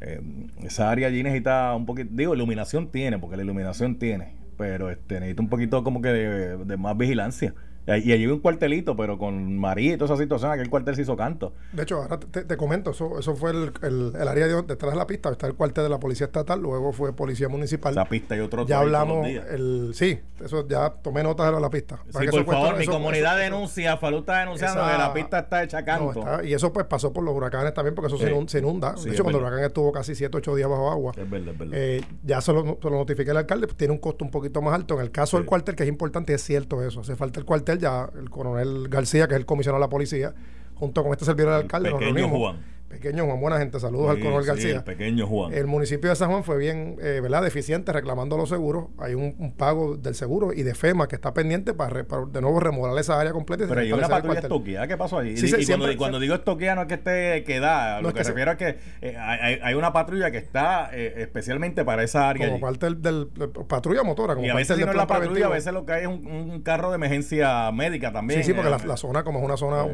[0.01, 0.21] eh,
[0.63, 5.15] esa área allí necesita un poquito, digo, iluminación tiene, porque la iluminación tiene, pero este,
[5.15, 7.53] necesita un poquito como que de más vigilancia.
[7.87, 11.15] Y allí un cuartelito, pero con María y toda esa situación, aquel cuartel se hizo
[11.15, 11.53] canto.
[11.71, 15.05] De hecho, ahora te, comento, eso, eso fue el, el, área de, detrás de la
[15.05, 17.93] pista, está el cuartel de la Policía Estatal, luego fue Policía Municipal.
[17.93, 21.99] La pista y otro Ya hablamos, el, sí, eso ya tomé nota de la pista.
[22.07, 26.43] Sí, por favor, mi comunidad denuncia, Falú está denunciando que la pista está hecha canto.
[26.43, 28.17] y eso pues pasó por los huracanes también, porque eso
[28.47, 28.93] se inunda.
[28.93, 31.11] de hecho, cuando el huracán estuvo casi 7, 8 días bajo agua.
[31.15, 31.77] Es verdad, es verdad.
[31.77, 34.61] Eh, ya se lo, se lo notifiqué al alcalde, pues tiene un costo un poquito
[34.61, 34.95] más alto.
[34.95, 37.01] En el caso del cuartel, que es importante, es cierto eso.
[37.01, 39.89] Hace falta el cuartel, ya el coronel el García, que es el comisionado de la
[39.89, 40.33] policía,
[40.75, 42.57] junto con este servidor del alcalde, nos Juan.
[42.95, 44.83] Pequeño Juan, buena gente, saludos al coronel García.
[44.83, 45.53] pequeño Juan.
[45.53, 48.85] El municipio de San Juan fue bien, eh, ¿verdad?, deficiente reclamando los seguros.
[48.97, 52.97] Hay un, pago del seguro y de FEMA que está pendiente para, de nuevo remodelar
[52.99, 53.65] esa área completa.
[53.67, 55.35] Pero hay una patrulla estoqueada, ¿qué pasó ahí?
[55.35, 59.17] y, cuando, digo estoqueada no es que esté quedada, lo que, refiero es que eh,
[59.17, 62.47] hay, una patrulla que está eh, especialmente para esa área.
[62.47, 63.27] Como parte del,
[63.67, 64.35] patrulla motora.
[64.35, 66.07] Como y a veces si no es la patrulla, a veces lo que hay es
[66.07, 68.41] un, carro de emergencia médica también.
[68.41, 69.85] Sí, sí, porque la, zona como es una zona,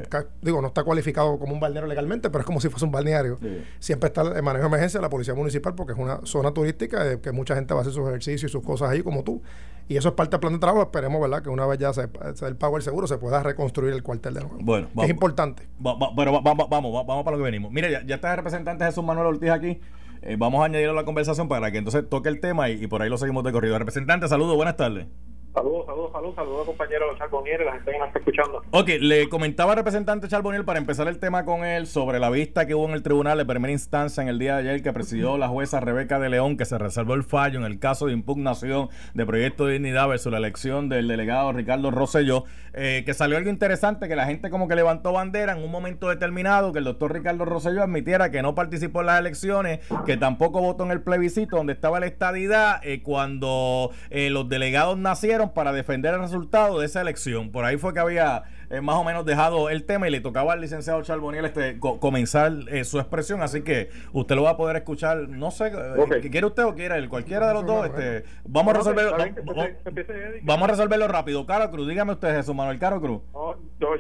[0.41, 3.37] digo, no está cualificado como un balneario legalmente, pero es como si fuese un balneario
[3.79, 7.31] siempre está el manejo de emergencia la policía municipal porque es una zona turística que
[7.31, 9.41] mucha gente va a hacer sus ejercicios y sus cosas ahí como tú.
[9.91, 10.83] Y eso es parte del plan de trabajo.
[10.83, 11.43] Esperemos, ¿verdad?
[11.43, 14.39] Que una vez ya se, el pago del seguro se pueda reconstruir el cuartel de
[14.39, 14.57] nuevo.
[14.61, 15.67] Bueno, es importante.
[16.15, 17.71] pero vamos, vamos, vamos para lo que venimos.
[17.73, 19.81] Mire, ya, está el representante Jesús Manuel Ortiz aquí.
[20.21, 23.01] Eh, vamos a añadir a la conversación para que entonces toque el tema y, por
[23.01, 23.77] ahí lo seguimos de corrido.
[23.77, 25.07] Representante, saludos, buenas tardes.
[25.53, 28.61] Saludos, saludos, saludos, saludos compañeros Charbonier la gente que nos está escuchando.
[28.71, 32.65] Ok, le comentaba al representante Charbonier para empezar el tema con él sobre la vista
[32.65, 35.37] que hubo en el tribunal de primera instancia en el día de ayer que presidió
[35.37, 38.87] la jueza Rebeca de León que se reservó el fallo en el caso de impugnación
[39.13, 43.49] de Proyecto de Dignidad versus la elección del delegado Ricardo Rosselló, eh, que salió algo
[43.49, 47.11] interesante que la gente como que levantó bandera en un momento determinado que el doctor
[47.11, 51.57] Ricardo Rosselló admitiera que no participó en las elecciones, que tampoco votó en el plebiscito
[51.57, 56.85] donde estaba la estadidad eh, cuando eh, los delegados nacieron para defender el resultado de
[56.85, 57.51] esa elección.
[57.51, 60.53] Por ahí fue que había eh, más o menos dejado el tema y le tocaba
[60.53, 64.77] al licenciado Charboniel este, comenzar eh, su expresión, así que usted lo va a poder
[64.77, 67.09] escuchar, no sé, eh, ¿quiere usted o quiere él?
[67.09, 69.17] Cualquiera de los dos, este, vamos a resolverlo.
[70.43, 71.45] Vamos a resolverlo rápido.
[71.45, 73.21] Caro Cruz, dígame usted, Jesús Manuel Caro Cruz.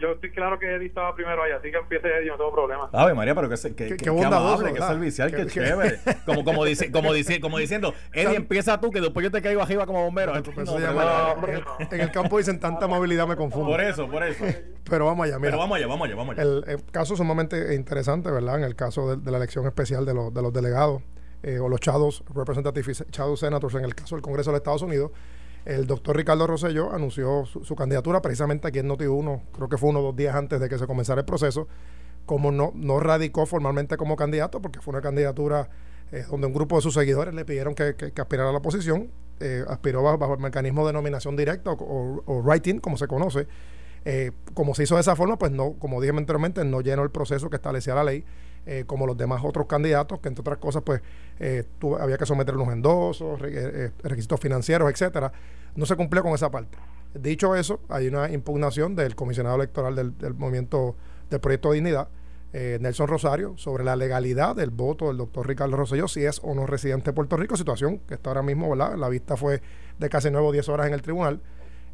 [0.01, 2.89] yo, estoy claro que Eddie estaba primero ahí, así que empiece Eddie, no tengo problema.
[2.93, 5.99] Ave María, pero que, que, que, amable, que servicial, que chévere.
[6.25, 9.61] Como, como, dice, como, dice, como diciendo, Eddie, empieza tú, que después yo te caigo
[9.61, 10.33] arriba como bombero.
[10.35, 13.71] en, el, campo dicen tanta amabilidad, me confundo.
[13.71, 14.45] Por eso, por eso.
[14.89, 15.51] Pero vamos allá, mira.
[15.51, 16.43] Pero vamos allá, vamos allá, vamos allá.
[16.43, 18.57] El, caso sumamente interesante, ¿verdad?
[18.57, 21.01] En el caso de, la elección especial de, los, de los delegados
[21.43, 24.81] eh, o los Chados Representative Shadow Senators en el caso del Congreso de los Estados
[24.83, 25.11] Unidos,
[25.65, 29.99] el doctor Ricardo Rosselló anunció su, candidatura precisamente aquí en Noti1, creo que fue uno
[29.99, 31.67] o dos días antes de que se comenzara el proceso,
[32.25, 35.69] como no, no radicó formalmente como candidato, porque fue una candidatura
[36.11, 39.63] eh, donde un grupo de sus seguidores le pidieron que, aspirara a la posición, eh,
[39.67, 43.47] aspiró bajo, el mecanismo de nominación directa o, o writing, como se conoce,
[44.03, 47.11] eh, como se hizo de esa forma, pues no, como dije anteriormente, no llenó el
[47.11, 48.25] proceso que establecía la ley,
[48.65, 51.01] eh, como los demás otros candidatos, que entre otras cosas, pues
[51.39, 51.63] eh,
[51.99, 55.31] había que someter unos endosos, requisitos financieros, etcétera.
[55.75, 56.77] No se cumplió con esa parte.
[57.13, 60.95] Dicho eso, hay una impugnación del comisionado electoral del, movimiento
[61.29, 62.07] del proyecto de dignidad,
[62.53, 66.65] Nelson Rosario, sobre la legalidad del voto del doctor Ricardo Rosselló, si es o no
[66.65, 68.95] residente de Puerto Rico, situación que está ahora mismo, ¿verdad?
[68.97, 69.61] La vista fue
[69.99, 71.41] de casi nuevo 10 horas en el tribunal.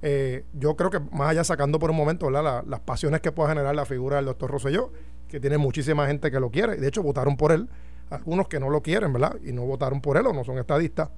[0.01, 3.75] Eh, yo creo que más allá sacando por un momento las pasiones que pueda generar
[3.75, 4.91] la figura del doctor Rosselló,
[5.27, 7.67] que tiene muchísima gente que lo quiere, de hecho votaron por él,
[8.10, 9.38] algunos que no lo quieren, ¿verdad?
[9.43, 11.10] Y no votaron por él o no son estadistas.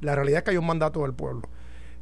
[0.00, 1.42] La realidad es que hay un mandato del pueblo.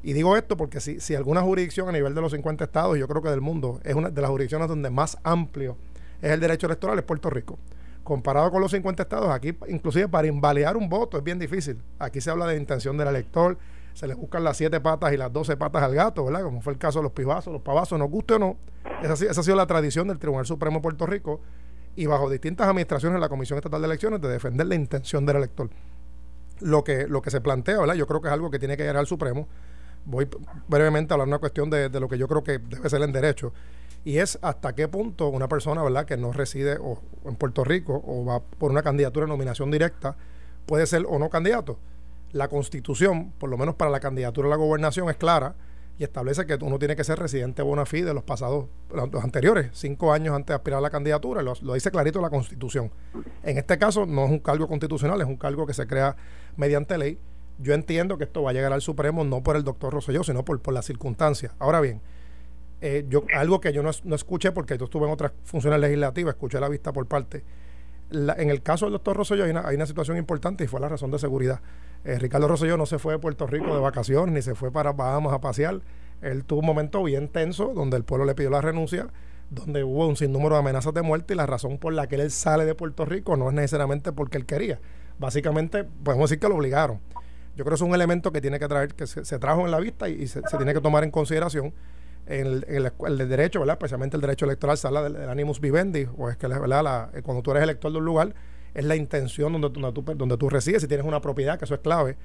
[0.02, 3.06] Y digo esto porque si, si alguna jurisdicción a nivel de los 50 estados, yo
[3.06, 5.76] creo que del mundo, es una de las jurisdicciones donde más amplio
[6.22, 7.58] es el derecho electoral, es Puerto Rico.
[8.02, 11.82] Comparado con los 50 estados, aquí inclusive para invalidar un voto es bien difícil.
[11.98, 13.58] Aquí se habla de intención del elector,
[13.94, 16.42] se le buscan las siete patas y las doce patas al gato, ¿verdad?
[16.42, 18.56] Como fue el caso de los pibazos, los pavazos, nos guste o no.
[19.02, 21.40] Esa, esa ha sido la tradición del Tribunal Supremo de Puerto Rico
[21.96, 25.36] y bajo distintas administraciones de la Comisión Estatal de Elecciones de defender la intención del
[25.36, 25.70] elector.
[26.60, 27.94] Lo que, lo que se plantea, ¿verdad?
[27.94, 29.48] Yo creo que es algo que tiene que llegar al Supremo.
[30.04, 30.28] Voy
[30.68, 33.12] brevemente a hablar una cuestión de, de lo que yo creo que debe ser en
[33.12, 33.52] derecho
[34.04, 38.02] y es hasta qué punto una persona verdad que no reside o, en Puerto Rico
[38.06, 40.16] o va por una candidatura de nominación directa
[40.66, 41.78] puede ser o no candidato
[42.32, 45.54] la constitución, por lo menos para la candidatura a la gobernación, es clara
[45.98, 49.68] y establece que uno tiene que ser residente bona fide de los pasados, los anteriores,
[49.72, 52.90] cinco años antes de aspirar a la candidatura, lo, dice clarito la constitución.
[53.42, 56.16] En este caso no es un cargo constitucional, es un cargo que se crea
[56.56, 57.18] mediante ley.
[57.58, 60.42] Yo entiendo que esto va a llegar al Supremo no por el doctor Rosselló, sino
[60.42, 61.52] por, por las circunstancias.
[61.58, 62.00] Ahora bien,
[62.80, 66.34] eh, yo, algo que yo no, no, escuché porque yo estuve en otras funciones legislativas,
[66.34, 67.44] escuché la vista por parte.
[68.10, 70.88] En el caso del doctor Rosselló hay una, hay una situación importante y fue la
[70.88, 71.60] razón de seguridad.
[72.04, 74.92] Eh, Ricardo Rosselló no se fue de Puerto Rico de vacaciones ni se fue para
[74.92, 75.80] Bahamas a pasear.
[76.22, 79.08] Él tuvo un momento bien tenso donde el pueblo le pidió la renuncia,
[79.50, 82.30] donde hubo un sinnúmero de amenazas de muerte y la razón por la que él
[82.30, 84.80] sale de Puerto Rico no es necesariamente porque él quería.
[85.18, 87.00] Básicamente, podemos decir que lo obligaron.
[87.56, 89.80] Yo creo que es un elemento que tiene que traer, que se, trajo en la
[89.80, 91.74] vista y, se, tiene que tomar en consideración
[92.30, 93.74] en el, el, derecho, ¿verdad?
[93.74, 97.10] especialmente el derecho electoral, se habla del, animus vivendi, o es que ¿verdad?
[97.14, 98.34] Eh, cuando tú eres elector de un lugar,
[98.72, 101.74] es la intención donde, donde, tú, donde tú resides, si tienes una propiedad, que eso
[101.74, 102.16] es clave,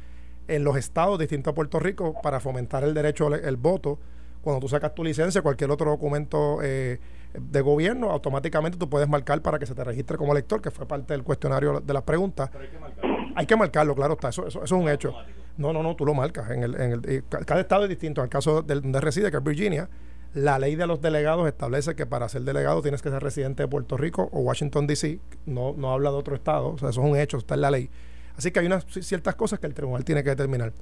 [0.47, 3.99] en los estados distintos a Puerto Rico para fomentar el derecho al voto.
[4.43, 6.99] Cuando tú sacas tu licencia, cualquier otro documento eh,
[7.33, 10.87] de gobierno, automáticamente tú puedes marcar para que se te registre como elector, que fue
[10.87, 12.51] parte del cuestionario de las preguntas.
[12.53, 13.17] hay que marcarlo.
[13.35, 15.15] Hay que marcarlo, claro está, eso, eso, es un hecho.
[15.57, 16.49] No, no, no, tú lo marcas.
[16.51, 18.21] En el, en el, cada estado es distinto.
[18.21, 19.89] En el caso de donde reside, que es Virginia,
[20.33, 23.67] la ley de los delegados establece que para ser delegado tienes que ser residente de
[23.67, 25.19] Puerto Rico o Washington, D.C.
[25.45, 26.73] No, no habla de otro estado.
[26.73, 27.89] O sea, eso es un hecho, está en la ley.
[28.37, 30.73] Así que hay unas ciertas cosas que el tribunal tiene que determinar.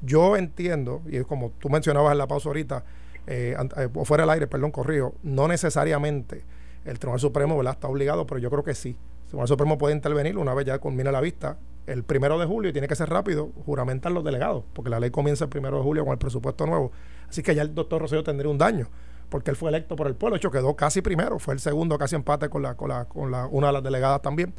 [0.00, 2.84] Yo entiendo, y como tú mencionabas en la pausa ahorita,
[3.26, 6.42] eh, eh, o fuera del aire, perdón, corrijo, no necesariamente
[6.84, 8.96] el Tribunal Supremo está obligado, pero yo creo que sí.
[9.24, 12.70] El Tribunal Supremo puede intervenir una vez ya culmina la vista el primero de julio
[12.70, 15.82] y tiene que ser rápido, juramentar los delegados, porque la ley comienza el primero de
[15.82, 16.92] julio con el presupuesto nuevo.
[17.28, 18.88] Así que ya el doctor Rosselló tendría un daño,
[19.28, 20.34] porque él fue electo por el pueblo.
[20.34, 23.30] De hecho, quedó casi primero, fue el segundo, casi empate con, la, con, la, con
[23.30, 24.54] la, una de las delegadas también.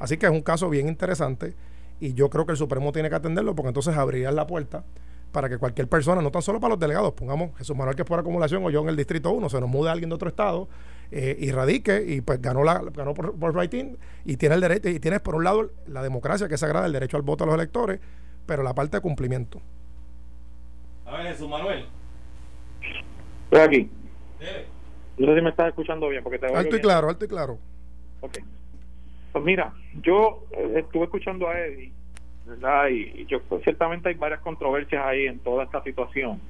[0.00, 1.54] Así que es un caso bien interesante
[2.00, 4.84] y yo creo que el Supremo tiene que atenderlo, porque entonces abriría la puerta
[5.32, 8.08] para que cualquier persona, no tan solo para los delegados, pongamos Jesús Manuel que es
[8.08, 10.28] por acumulación o yo en el distrito 1, se nos mude a alguien de otro
[10.28, 10.68] estado
[11.10, 14.88] eh, y radique y pues ganó la ganó por, por writing y tiene el derecho
[14.88, 17.46] y tienes por un lado la democracia que es sagrada, el derecho al voto a
[17.46, 18.00] los electores,
[18.46, 19.60] pero la parte de cumplimiento.
[21.04, 21.86] A ver, Jesús Manuel.
[23.44, 23.90] Estoy aquí.
[25.18, 27.58] No sé si me estás escuchando bien porque te Alto y claro, alto y claro.
[28.20, 28.38] Ok.
[29.32, 31.92] Pues mira, yo eh, estuve escuchando a Eddie
[32.46, 32.88] ¿verdad?
[32.88, 36.40] Y, yo pues, ciertamente hay varias controversias ahí en toda esta situación.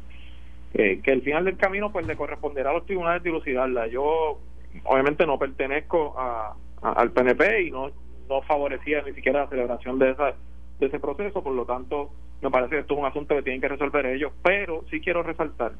[0.77, 3.87] Que al final del camino pues le corresponderá a los tribunales dilucidarla.
[3.87, 4.39] Yo
[4.85, 7.91] obviamente no pertenezco a, al PNP y no,
[8.29, 10.35] no favorecía ni siquiera la celebración de, esa,
[10.79, 12.11] de ese proceso, por lo tanto
[12.43, 15.23] me parece que esto es un asunto que tienen que resolver ellos, pero sí quiero
[15.23, 15.73] resaltar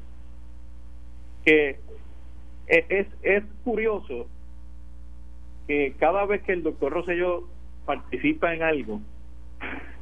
[1.45, 1.79] que
[2.67, 4.27] e, es, es curioso
[5.67, 7.43] que cada vez que el doctor Rosselló
[7.85, 8.99] participa en algo,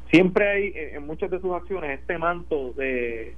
[0.09, 3.35] siempre hay en muchas de sus acciones este manto de,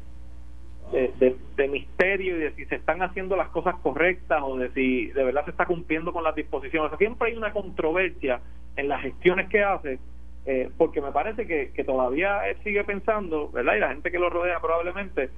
[0.92, 5.24] de, misterio y de si se están haciendo las cosas correctas o de si de
[5.24, 6.98] verdad se está cumpliendo con las disposiciones.
[6.98, 8.40] siempre hay una controversia
[8.76, 10.00] en las gestiones que hace,
[10.46, 13.76] eh, porque me parece que, que todavía él sigue pensando, ¿verdad?
[13.76, 15.30] Y la gente que lo rodea probablemente,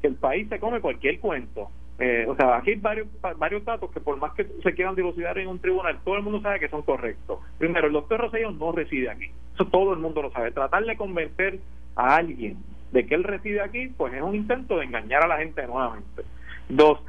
[0.00, 1.70] que el país se come cualquier cuento.
[1.98, 3.06] Eh, o sea, aquí hay varios,
[3.38, 6.40] varios datos que por más que se quieran dilucidar en un tribunal, todo el mundo
[6.42, 7.38] sabe que son correctos.
[7.58, 9.30] Primero, el doctor Rosselló no reside aquí.
[9.54, 10.50] Eso todo el mundo lo sabe.
[10.50, 11.58] Tratar de convencer
[11.94, 12.58] a alguien
[12.92, 16.22] de que él reside aquí, pues es un intento de engañar a la gente nuevamente.
[16.68, 17.00] Dos,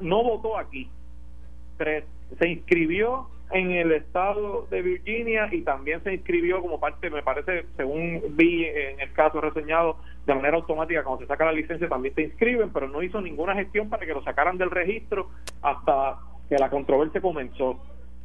[0.00, 0.88] no votó aquí.
[1.76, 2.04] Tres,
[2.38, 7.66] se inscribió en el estado de Virginia y también se inscribió como parte, me parece,
[7.76, 12.14] según vi en el caso reseñado, de manera automática cuando se saca la licencia también
[12.14, 15.30] se inscriben, pero no hizo ninguna gestión para que lo sacaran del registro
[15.62, 17.78] hasta que la controversia comenzó.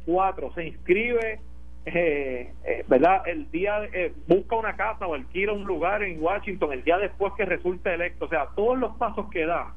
[0.04, 1.40] Cuatro, se inscribe,
[1.84, 3.26] eh, eh, ¿verdad?
[3.26, 7.32] El día, eh, busca una casa o alquila un lugar en Washington el día después
[7.36, 8.26] que resulte electo.
[8.26, 9.74] O sea, todos los pasos que da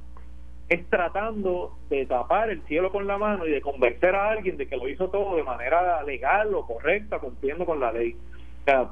[0.70, 4.68] es tratando de tapar el cielo con la mano y de convencer a alguien de
[4.68, 8.16] que lo hizo todo de manera legal o correcta, cumpliendo con la ley.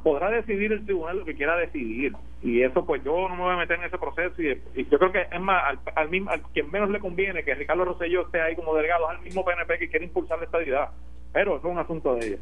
[0.04, 2.13] Podrá decidir el tribunal lo que quiera decidir.
[2.43, 4.39] Y eso, pues yo no me voy a meter en ese proceso.
[4.39, 7.56] Y, yo creo que es más, al, al, mismo, al quien menos le conviene que
[7.56, 10.89] Ricardo Rosselló esté ahí como delegado, al mismo PNP que quiere impulsar la estabilidad.
[11.32, 12.39] Pero eso es un asunto de ellos.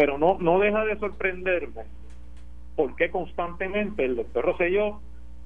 [0.00, 1.82] Pero no, no deja de sorprenderme
[2.74, 4.98] porque constantemente el doctor Rosselló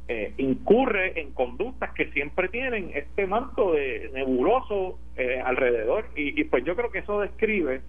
[0.06, 6.04] eh, incurre en conductas que siempre tienen este manto de nebuloso eh, alrededor.
[6.14, 7.80] Y, pues yo creo que eso describe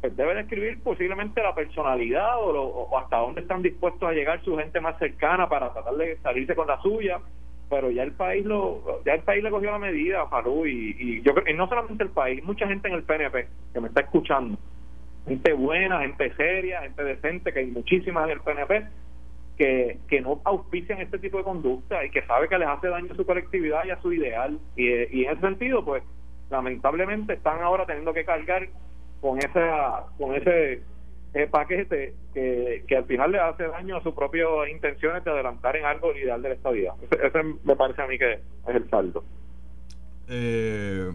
[0.00, 4.80] pues debe describir posiblemente la personalidad o, hasta dónde están dispuestos a llegar su gente
[4.80, 7.20] más cercana para tratar de salirse con la suya.
[7.68, 11.20] Pero ya el país lo ya el país le cogió la medida a y, y
[11.20, 14.00] yo creo y no solamente el país mucha gente en el PNP que me está
[14.00, 14.56] escuchando
[15.26, 18.86] gente buena gente seria gente decente que hay muchísimas en el PNP
[19.56, 23.12] que, que no auspician este tipo de conducta y que sabe que les hace daño
[23.12, 24.58] a su colectividad y a su ideal.
[24.76, 24.88] Y,
[25.24, 26.02] en ese sentido, pues
[26.50, 28.68] lamentablemente están ahora teniendo que cargar
[29.20, 30.82] con esa con ese
[31.50, 35.84] paquete que, que al final le hace daño a sus propias intenciones de adelantar en
[35.84, 36.94] algo el ideal de la estabilidad.
[37.10, 39.24] Ese, me parece a mí que es el saldo.
[40.28, 41.10] Eh,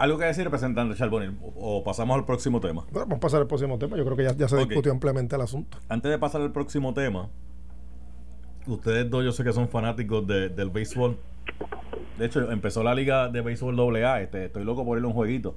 [0.00, 1.34] ¿Algo que decir, representante Charbonnier?
[1.56, 2.86] ¿O pasamos al próximo tema?
[2.90, 3.98] vamos a pasar al próximo tema.
[3.98, 5.76] Yo creo que ya, se discutió ampliamente el asunto.
[5.90, 7.28] Antes de pasar al próximo tema,
[8.66, 11.18] ustedes dos yo sé que son fanáticos del béisbol.
[12.18, 14.22] De hecho, empezó la liga de béisbol AA.
[14.22, 15.54] Este, estoy loco por ir a un jueguito.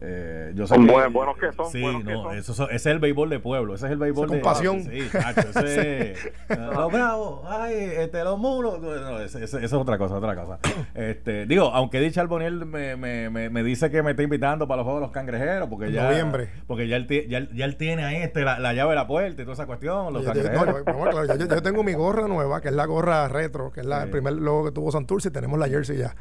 [0.00, 1.70] Eh, yo sé son buenos que son.
[1.70, 3.74] Sí, no, Eso, ese es el béisbol de pueblo.
[3.74, 4.40] Ese es el béisbol de.
[4.40, 4.82] Compasión.
[4.82, 4.98] sí,
[5.54, 6.14] ese,
[6.48, 8.80] los bravos, ay, este, los mulos.
[8.80, 10.58] No, esa es otra cosa, otra cosa.
[10.94, 14.78] Este, digo, aunque dicha Alboniel me, me, me, me, dice que me está invitando para
[14.78, 16.04] los juegos de los cangrejeros, porque ya.
[16.04, 16.50] Noviembre.
[16.66, 19.44] Porque ya él, ya, ya él tiene ahí este, la, llave de la puerta y
[19.44, 20.12] toda esa cuestión.
[20.12, 20.84] Los cangrejeros.
[21.28, 24.10] yo, yo, tengo mi gorra nueva, que es la gorra retro, que es la, el
[24.10, 26.14] primer logo que tuvo Santurce, y tenemos la jersey ya.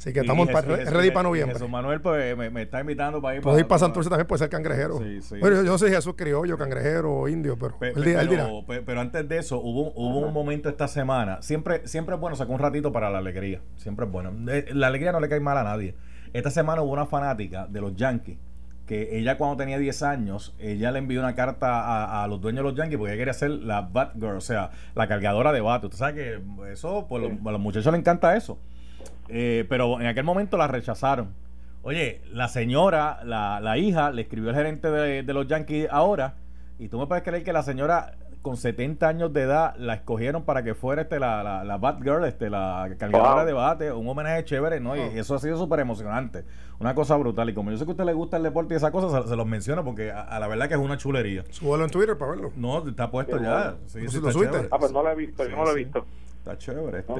[0.00, 1.56] Así que estamos ready para noviembre.
[1.56, 4.48] Jesús Manuel pues, me, está invitando para ir Puedo ir para Santurce también, puede ser
[4.48, 4.98] cangrejero.
[4.98, 5.36] Sí, sí.
[5.38, 8.48] Bueno, yo, soy Jesús criollo, cangrejero indio, pero, él, dirá,
[8.86, 11.42] Pero, antes de eso, hubo, hubo un momento esta semana.
[11.42, 13.60] Siempre, siempre es bueno sacar un ratito para la alegría.
[13.76, 14.32] Siempre es bueno.
[14.72, 15.94] La alegría no le cae mal a nadie.
[16.32, 18.38] Esta semana hubo una fanática de los Yankees
[18.86, 22.70] que ella cuando tenía 10 años, ella le envió una carta a, los dueños de
[22.70, 25.86] los Yankees porque ella quería ser la Bat Girl, o sea, la cargadora de bate.
[25.86, 28.58] Usted sabe que eso, pues a los muchachos les encanta eso.
[29.30, 31.34] Eh, pero en aquel momento la rechazaron.
[31.82, 36.34] Oye, la señora, la, la hija, le escribió el gerente de, los Yankees ahora,
[36.78, 40.44] y tú me puedes creer que la señora con 70 años de edad la escogieron
[40.44, 44.44] para que fuera este la, la, la Batgirl, este, la cargadora de bate, un homenaje
[44.44, 44.96] chévere, ¿no?
[44.96, 46.44] Y eso ha sido súper emocionante.
[46.78, 47.50] Una cosa brutal.
[47.50, 49.36] Y como yo sé que a usted le gusta el deporte y esa cosa, se,
[49.36, 51.44] los menciono porque a, la verdad que es una chulería.
[51.50, 52.52] Súbalo en Twitter para verlo.
[52.56, 53.76] No, está puesto ya.
[53.86, 54.28] Sí, sí, lo
[54.70, 56.06] Ah, pues no lo he visto, yo no lo he visto.
[56.38, 57.00] Está chévere.
[57.00, 57.12] Este.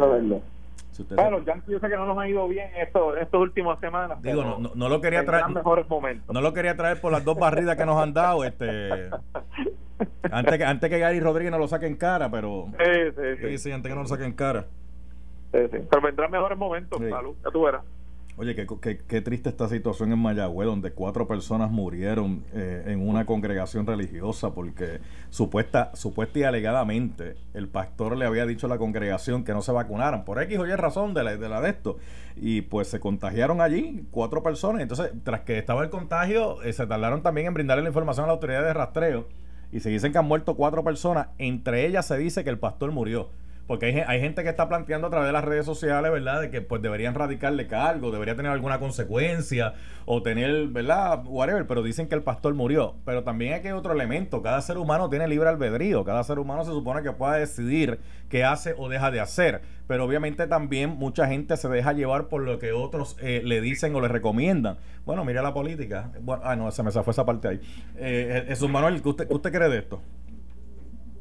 [1.08, 4.20] Bueno, los Yankees yo sé que no nos ha ido bien estos, estos últimas semanas.
[4.22, 5.48] Digo, no, no, lo quería traer.
[5.48, 6.34] mejores momentos.
[6.34, 8.44] No lo quería traer por las dos barridas que nos han dado.
[8.44, 9.10] este
[10.30, 12.66] Antes que, antes que Gary Rodríguez no lo saque en cara, pero.
[12.78, 13.58] Sí, sí, sí.
[13.58, 14.66] Sí, antes que no lo saque en cara.
[15.52, 15.78] Sí, sí.
[15.90, 17.82] Pero vendrán mejores momentos, salud, ya tú verás.
[18.40, 23.26] Oye, qué, qué, triste esta situación en Mayagüez, donde cuatro personas murieron eh, en una
[23.26, 29.44] congregación religiosa porque supuesta, supuesta y alegadamente el pastor le había dicho a la congregación
[29.44, 31.98] que no se vacunaran, por X o Y razón de la de, la de esto.
[32.34, 34.80] Y pues se contagiaron allí cuatro personas.
[34.80, 38.28] Entonces, tras que estaba el contagio, eh, se tardaron también en brindarle la información a
[38.28, 39.28] la autoridad de rastreo.
[39.70, 41.28] Y se dicen que han muerto cuatro personas.
[41.36, 43.28] Entre ellas se dice que el pastor murió.
[43.70, 46.40] Porque hay, hay, gente que está planteando a través de las redes sociales, ¿verdad?
[46.40, 49.74] De que pues deberían radicarle cargo, debería tener alguna consecuencia
[50.06, 51.22] o tener, ¿verdad?
[51.24, 52.96] Whatever, pero dicen que el pastor murió.
[53.04, 56.64] Pero también hay que otro elemento, cada ser humano tiene libre albedrío, cada ser humano
[56.64, 59.60] se supone que pueda decidir qué hace o deja de hacer.
[59.86, 63.94] Pero obviamente también mucha gente se deja llevar por lo que otros eh, le dicen
[63.94, 64.78] o le recomiendan.
[65.06, 66.10] Bueno, mira la política.
[66.22, 67.60] Bueno, ah, no, se me fue esa parte ahí.
[67.98, 70.02] Eh, Jesús Manuel, ¿qué usted, ¿qué usted cree de esto?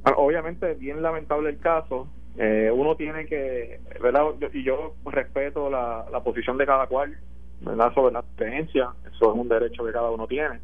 [0.03, 2.07] Ah, obviamente, bien lamentable el caso.
[2.37, 4.23] Eh, uno tiene que, ¿verdad?
[4.53, 7.17] Y yo respeto la, posición de cada cual,
[7.61, 7.93] ¿verdad?
[7.93, 10.59] Sobre la creencia, eso es un derecho que cada uno tiene,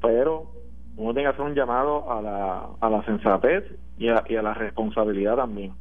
[0.00, 0.50] pero
[0.96, 3.64] uno tiene que hacer un llamado a la, a la sensatez
[3.98, 5.72] y a, y a la responsabilidad también.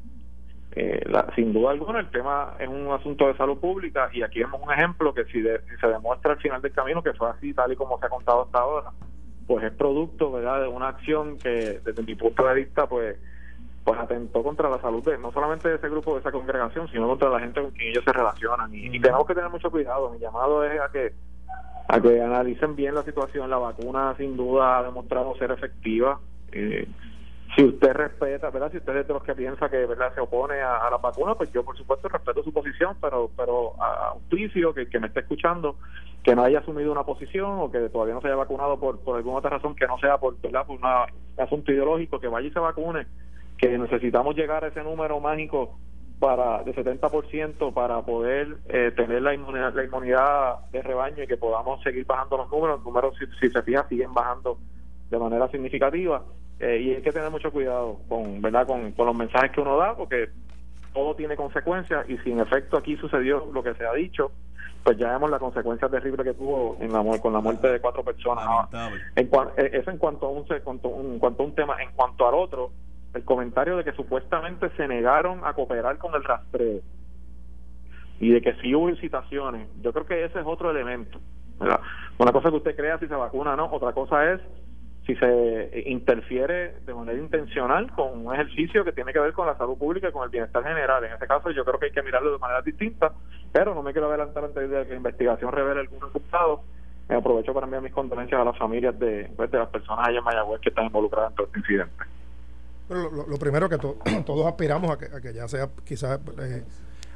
[0.80, 1.03] Eh,
[1.36, 4.72] sin duda alguna, el tema es un asunto de salud pública y aquí vemos un
[4.72, 7.76] ejemplo que si, si se demuestra al final del camino que fue así, tal y
[7.76, 8.91] como se ha contado hasta ahora,
[9.47, 13.18] pues es producto, ¿verdad?, de una acción que desde mi punto de vista, pues
[13.88, 17.08] pues atentó contra la salud de no solamente de ese grupo, de esa congregación, sino
[17.08, 18.70] contra la gente con quien ellos se relacionan.
[18.76, 20.10] Y, tenemos que tener mucho cuidado.
[20.10, 21.14] Mi llamado es a que
[21.88, 23.50] a que analicen bien la situación.
[23.50, 26.20] La vacuna sin duda ha demostrado ser efectiva.
[26.52, 26.86] Eh,
[27.56, 28.72] si usted respeta, ¿verdad?
[28.72, 30.14] Si usted es de los que piensa que ¿verdad?
[30.14, 34.10] se opone a, la vacuna, pues yo por supuesto respeto su posición, pero pero a
[34.10, 35.78] auspicio que, que me esté escuchando
[36.24, 39.16] que no haya asumido una posición o que todavía no se haya vacunado por, por
[39.16, 40.68] alguna otra razón que no sea por, ¿verdad?
[40.68, 40.86] por un
[41.42, 43.08] asunto ideológico, que vaya y se vacune
[43.58, 45.78] que necesitamos llegar a ese número mágico
[46.20, 51.38] para de 70% para poder eh, tener la inmunidad, la inmunidad de rebaño y que
[51.38, 52.78] podamos seguir bajando los números.
[52.78, 54.58] Los números, si, se fija, siguen bajando
[55.10, 56.24] de manera significativa.
[56.60, 58.66] Eh, y hay que tener mucho cuidado con, ¿verdad?
[58.66, 60.30] Con, con los mensajes que uno da, porque
[60.93, 64.32] todo tiene consecuencias y si en efecto aquí sucedió lo que se ha dicho,
[64.84, 68.03] pues ya vemos la consecuencia terrible que tuvo en la, con la muerte de cuatro
[68.03, 68.68] personas.
[69.16, 71.76] En, eh, eso en cuanto a un, en cuanto a un tema.
[71.84, 72.72] En cuanto al otro,
[73.14, 76.82] el comentario de que supuestamente se negaron a cooperar con el rastreo
[78.20, 79.68] y de que sí hubo incitaciones.
[79.82, 81.20] Yo creo que ese es otro elemento.
[82.18, 84.41] Una cosa que usted crea si se vacuna no, otra cosa es
[85.05, 89.58] si se interfiere de manera intencional con un ejercicio que tiene que ver con la
[89.58, 91.03] salud pública y con el bienestar general.
[91.05, 93.14] En este caso yo creo que hay que mirarlo de manera distinta,
[93.53, 96.62] pero no me quiero adelantar antes de que la investigación revele algún resultado.
[97.08, 100.18] Me aprovecho para enviar mis condolencias a las familias de, pues, de las personas allá
[100.18, 102.03] en Mayagüez que están involucradas en todo este incidente.
[102.88, 103.78] Pero lo, primero que
[104.26, 106.64] todos aspiramos a que, ya sea quizás eh,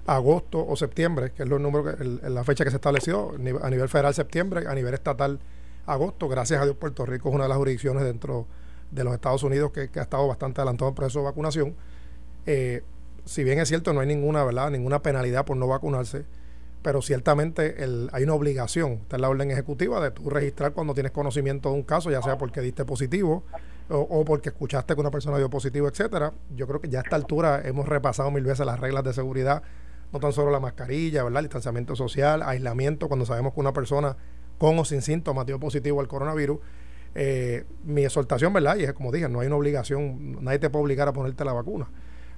[0.05, 4.13] agosto o septiembre, que es los números la fecha que se estableció a nivel federal
[4.13, 5.39] septiembre, a nivel estatal
[5.85, 6.27] agosto.
[6.27, 8.47] Gracias a Dios Puerto Rico es una de las jurisdicciones dentro
[8.91, 11.75] de los Estados Unidos que, ha estado bastante adelantado en el proceso de vacunación.
[12.45, 12.83] Eh,
[13.25, 14.71] si bien es cierto, no hay ninguna, ¿verdad?
[14.71, 16.25] ninguna penalidad por no vacunarse,
[16.81, 20.93] pero ciertamente el, hay una obligación, está en la orden ejecutiva, de tú registrar cuando
[20.93, 23.43] tienes conocimiento de un caso, ya sea porque diste positivo
[23.91, 26.33] o, porque escuchaste que una persona dio positivo, etcétera.
[26.55, 29.63] Yo creo que ya a esta altura hemos repasado mil veces las reglas de seguridad,
[30.13, 31.39] no tan solo la mascarilla, ¿verdad?
[31.39, 34.15] El distanciamiento social, aislamiento, cuando sabemos que una persona
[34.57, 36.59] con o sin síntomas dio positivo al coronavirus.
[37.13, 38.77] Eh, mi exhortación, ¿verdad?
[38.77, 41.53] Y es como dije, no hay una obligación, nadie te puede obligar a ponerte la
[41.53, 41.89] vacuna.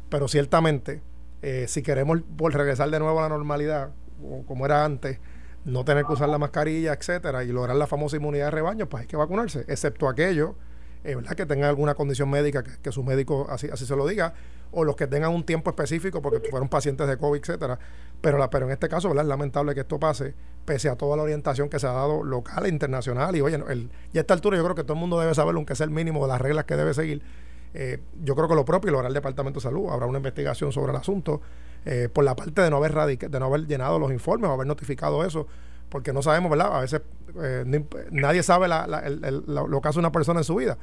[0.09, 1.01] Pero ciertamente,
[1.43, 3.91] eh, si queremos regresar de nuevo a la normalidad,
[4.23, 5.19] o como era antes,
[5.65, 9.01] no tener que usar la mascarilla, etcétera, y lograr la famosa inmunidad de rebaño, pues
[9.01, 10.55] hay que vacunarse, excepto aquello
[11.03, 11.35] eh, ¿verdad?
[11.35, 14.33] que tengan alguna condición médica, que, su médico así, así se lo diga,
[14.71, 17.77] o los que tengan un tiempo específico porque fueron pacientes de COVID, etcétera.
[18.21, 19.25] Pero, la, pero en este caso, ¿verdad?
[19.25, 20.33] es lamentable que esto pase,
[20.65, 23.35] pese a toda la orientación que se ha dado local e internacional.
[23.35, 25.55] Y oye, el, y a esta altura yo creo que todo el mundo debe saber,
[25.55, 27.21] aunque sea el mínimo de las reglas que debe seguir.
[27.73, 29.89] Eh, yo creo que lo propio lo hará el Departamento de Salud.
[29.89, 31.41] Habrá una investigación sobre el asunto.
[31.85, 34.67] Eh, por la parte de no haber de no haber llenado los informes o haber
[34.67, 35.47] notificado eso,
[35.93, 36.75] porque no sabemos, ¿verdad?
[36.75, 37.01] A veces
[37.39, 40.75] eh, nadie sabe lo que hace una persona en su vida.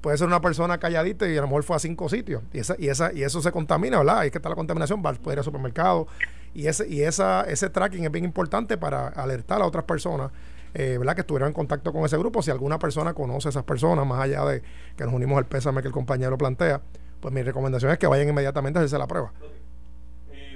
[0.00, 2.44] Puede ser una persona calladita y a lo mejor fue a cinco sitios.
[2.52, 4.20] Y, esa, y, esa, y eso se contamina, ¿verdad?
[4.20, 6.06] Ahí que está la contaminación, va a ir al supermercado.
[6.54, 10.30] Y, ese, y esa, ese tracking es bien importante para alertar a otras personas
[10.74, 11.16] eh, ¿verdad?
[11.16, 12.40] que estuvieran en contacto con ese grupo.
[12.40, 14.62] Si alguna persona conoce a esas personas, más allá de
[14.96, 16.82] que nos unimos al pésame que el compañero plantea,
[17.18, 19.32] pues mi recomendación es que vayan inmediatamente a hacerse la prueba.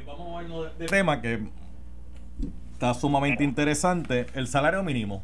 [0.06, 1.48] cambiando de tema que
[2.76, 5.22] está sumamente interesante, el salario mínimo.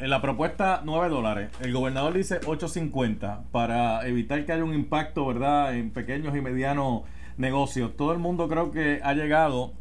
[0.00, 5.74] La propuesta 9 dólares, el gobernador dice 8.50 para evitar que haya un impacto, ¿verdad?,
[5.76, 7.02] en pequeños y medianos
[7.36, 7.94] negocios.
[7.98, 9.74] Todo el mundo creo que ha llegado,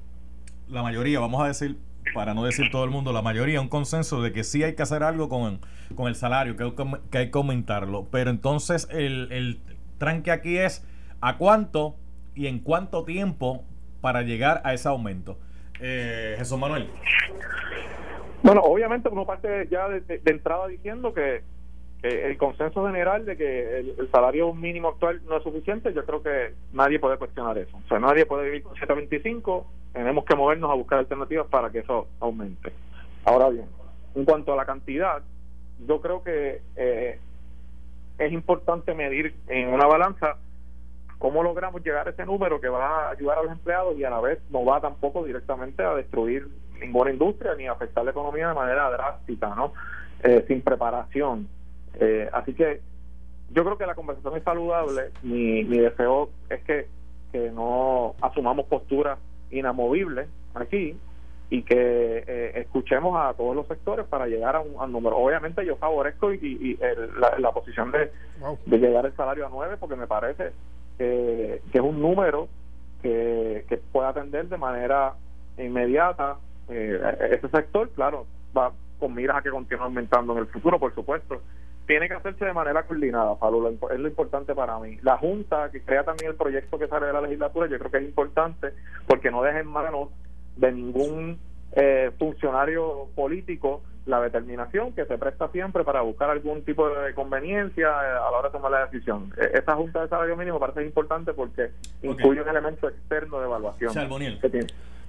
[0.68, 1.80] la mayoría, vamos a decir,
[2.14, 4.82] para no decir todo el mundo, la mayoría, un consenso de que sí hay que
[4.82, 5.62] hacer algo con,
[6.06, 6.74] el salario, que
[7.10, 8.10] que, hay que aumentarlo.
[8.12, 9.62] Pero entonces el, el
[10.00, 10.86] tranque aquí es
[11.22, 11.96] a cuánto
[12.36, 13.64] y en cuánto tiempo
[14.02, 15.40] para llegar a ese aumento.
[15.80, 16.90] Eh, Jesús Manuel.
[18.44, 21.42] Bueno, obviamente uno parte ya de, entrada diciendo que,
[22.02, 26.54] el consenso general de que el, salario mínimo actual no es suficiente, yo creo que
[26.72, 27.76] nadie puede cuestionar eso.
[27.76, 31.80] O sea, nadie puede vivir con 725, tenemos que movernos a buscar alternativas para que
[31.80, 32.72] eso aumente.
[33.26, 33.66] Ahora bien,
[34.16, 35.22] en cuanto a la cantidad,
[35.86, 37.20] yo creo que eh,
[38.18, 40.38] es importante medir en una balanza
[41.20, 44.10] cómo logramos llegar a ese número que va a ayudar a los empleados y a
[44.10, 46.48] la vez no va tampoco directamente a destruir
[46.80, 49.74] ninguna industria ni a afectar la economía de manera drástica, ¿no?
[50.24, 51.48] Eh, sin preparación.
[52.00, 52.82] Eh, así que
[53.52, 55.12] yo creo que la conversación es saludable.
[55.22, 56.88] Mi, mi deseo es que,
[57.34, 59.20] que no asumamos posturas
[59.52, 60.98] inamovibles aquí
[61.50, 65.18] y que eh, escuchemos a todos los sectores para llegar a un número.
[65.18, 66.80] Obviamente yo favorezco y,
[67.40, 68.12] la, posición de,
[68.66, 70.52] de llegar el salario a nueve porque me parece
[71.00, 72.48] que, es un número
[73.02, 75.16] que, que puede atender de manera
[75.58, 76.38] inmediata
[76.70, 77.00] eh,
[77.32, 81.42] ese sector, claro, va con miras a que continúe aumentando en el futuro, por supuesto.
[81.88, 84.98] Tiene que hacerse de manera coordinada, Pablo, es lo importante para mí.
[85.02, 87.98] La Junta, que crea también el proyecto que sale de la legislatura, yo creo que
[87.98, 88.74] es importante
[89.08, 90.10] porque no deja en manos
[90.58, 91.40] de ningún
[91.72, 97.88] eh, funcionario político la determinación que se presta siempre para buscar algún tipo de conveniencia
[97.88, 99.32] eh, a la hora de tomar la decisión.
[99.38, 103.94] E, esa Junta de Salario Mínimo parece importante porque incluye un elemento externo de evaluación.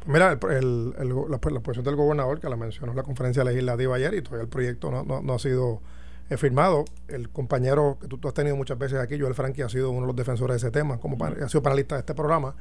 [0.07, 0.95] Mira, el,
[1.29, 4.49] la, posición del gobernador, que la mencionó en la conferencia legislativa ayer y todavía el
[4.49, 5.83] proyecto no, no, ha sido
[6.29, 6.85] eh, firmado.
[7.09, 10.07] El compañero que tú, has tenido muchas veces aquí, Joel Frankie, ha sido uno de
[10.09, 12.55] los defensores de ese tema, como ha sido panelista de este programa.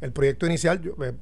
[0.00, 1.12] El proyecto inicial, yo, eh,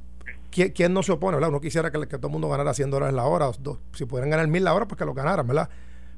[0.51, 1.37] ¿quién, no se opone?
[1.37, 1.51] ¿verdad?
[1.51, 3.51] Uno quisiera que, que, todo el mundo ganara 100 dólares la hora,
[3.93, 5.69] si pudieran ganar 1000 la hora, pues que lo ganaran, ¿verdad?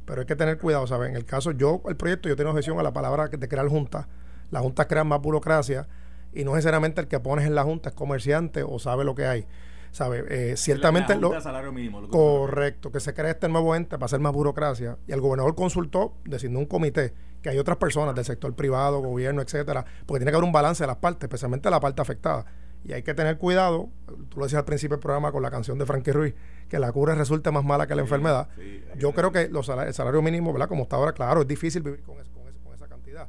[0.04, 1.10] Pero hay que tener cuidado, ¿sabes?
[1.10, 4.08] En el caso, yo, el proyecto, yo tengo objeción a la palabra de crear junta.
[4.50, 5.86] La junta crea más burocracia
[6.32, 9.26] y no necesariamente el que pones en la junta es comerciante o sabe lo que
[9.26, 9.46] hay.
[9.92, 10.24] ¿Sabe?
[10.30, 11.32] Eh, ciertamente lo,
[12.08, 16.14] correcto, que se cree este nuevo ente para hacer más burocracia y el gobernador consultó
[16.24, 17.12] designó un comité
[17.42, 20.82] que hay otras personas del sector privado, gobierno, etcétera, porque tiene que haber un balance
[20.82, 22.46] de las partes, especialmente la parte afectada.
[22.84, 23.90] Y hay que tener cuidado,
[24.28, 26.34] tú lo decías al principio del programa con la canción de Frankie Ruiz,
[26.68, 28.48] que la cura resulte más mala que la enfermedad.
[28.98, 30.68] Yo creo que los el salario mínimo, ¿verdad?
[30.68, 33.28] Como está ahora, claro, es difícil vivir con, con, esa cantidad.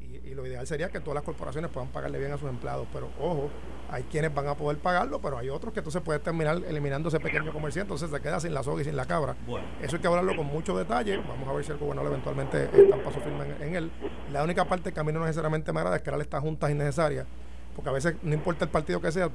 [0.00, 2.86] Y, y, lo ideal sería que todas las corporaciones puedan pagarle bien a sus empleados.
[2.92, 3.48] Pero ojo,
[3.88, 7.20] hay quienes van a poder pagarlo, pero hay otros que entonces puede terminar eliminando ese
[7.20, 9.34] pequeño comerciante, entonces se queda sin la soga y sin la cabra.
[9.80, 11.16] Eso hay que hablarlo con mucho detalle.
[11.16, 13.90] Vamos a ver si el gobernador eventualmente está paso firme en, él.
[14.30, 17.26] La única parte del camino no necesariamente me agrada es crear estas juntas innecesarias
[17.74, 19.30] porque a veces no importa el partido que sea,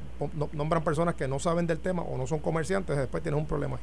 [0.54, 3.80] nombran personas que no saben del tema o no son comerciantes, después tienes un problema.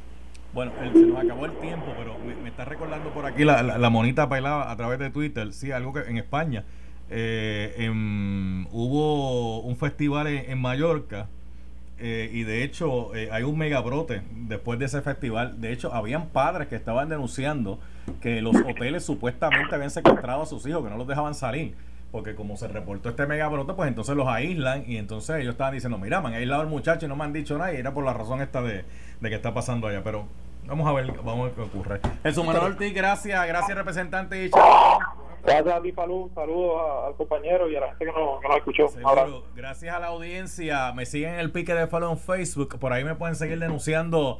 [0.53, 4.71] Bueno, se nos acabó el tiempo, pero me, está recordando por aquí la, monita pelada
[4.71, 6.63] a través de Twitter, sí, algo que en España
[7.09, 7.89] eh,
[8.71, 11.27] hubo un festival en, Mallorca
[11.97, 15.59] eh, y de hecho eh, hay un megabrote después de ese festival.
[15.59, 17.79] De hecho, habían padres que estaban denunciando
[18.21, 21.75] que los hoteles supuestamente habían secuestrado a sus hijos, que no los dejaban salir
[22.13, 25.97] porque como se reportó este megabrote, pues entonces los aíslan y entonces ellos estaban diciendo,
[25.97, 28.05] mira, me han aislado al muchacho y no me han dicho nada y era por
[28.05, 28.85] la razón esta de,
[29.19, 30.27] de que está pasando allá, pero
[30.67, 31.99] vamos a ver, vamos a ver qué ocurre.
[32.21, 34.51] Jesús Manuel Ortiz, gracias, gracias representante.
[35.43, 36.29] Gracias a ti, Palú.
[36.35, 38.87] Saludos al compañero y a la gente que nos, que escuchó.
[39.55, 40.93] Gracias a la audiencia.
[40.93, 42.77] Me siguen en el pique de en Facebook.
[42.79, 44.39] Por ahí me pueden seguir denunciando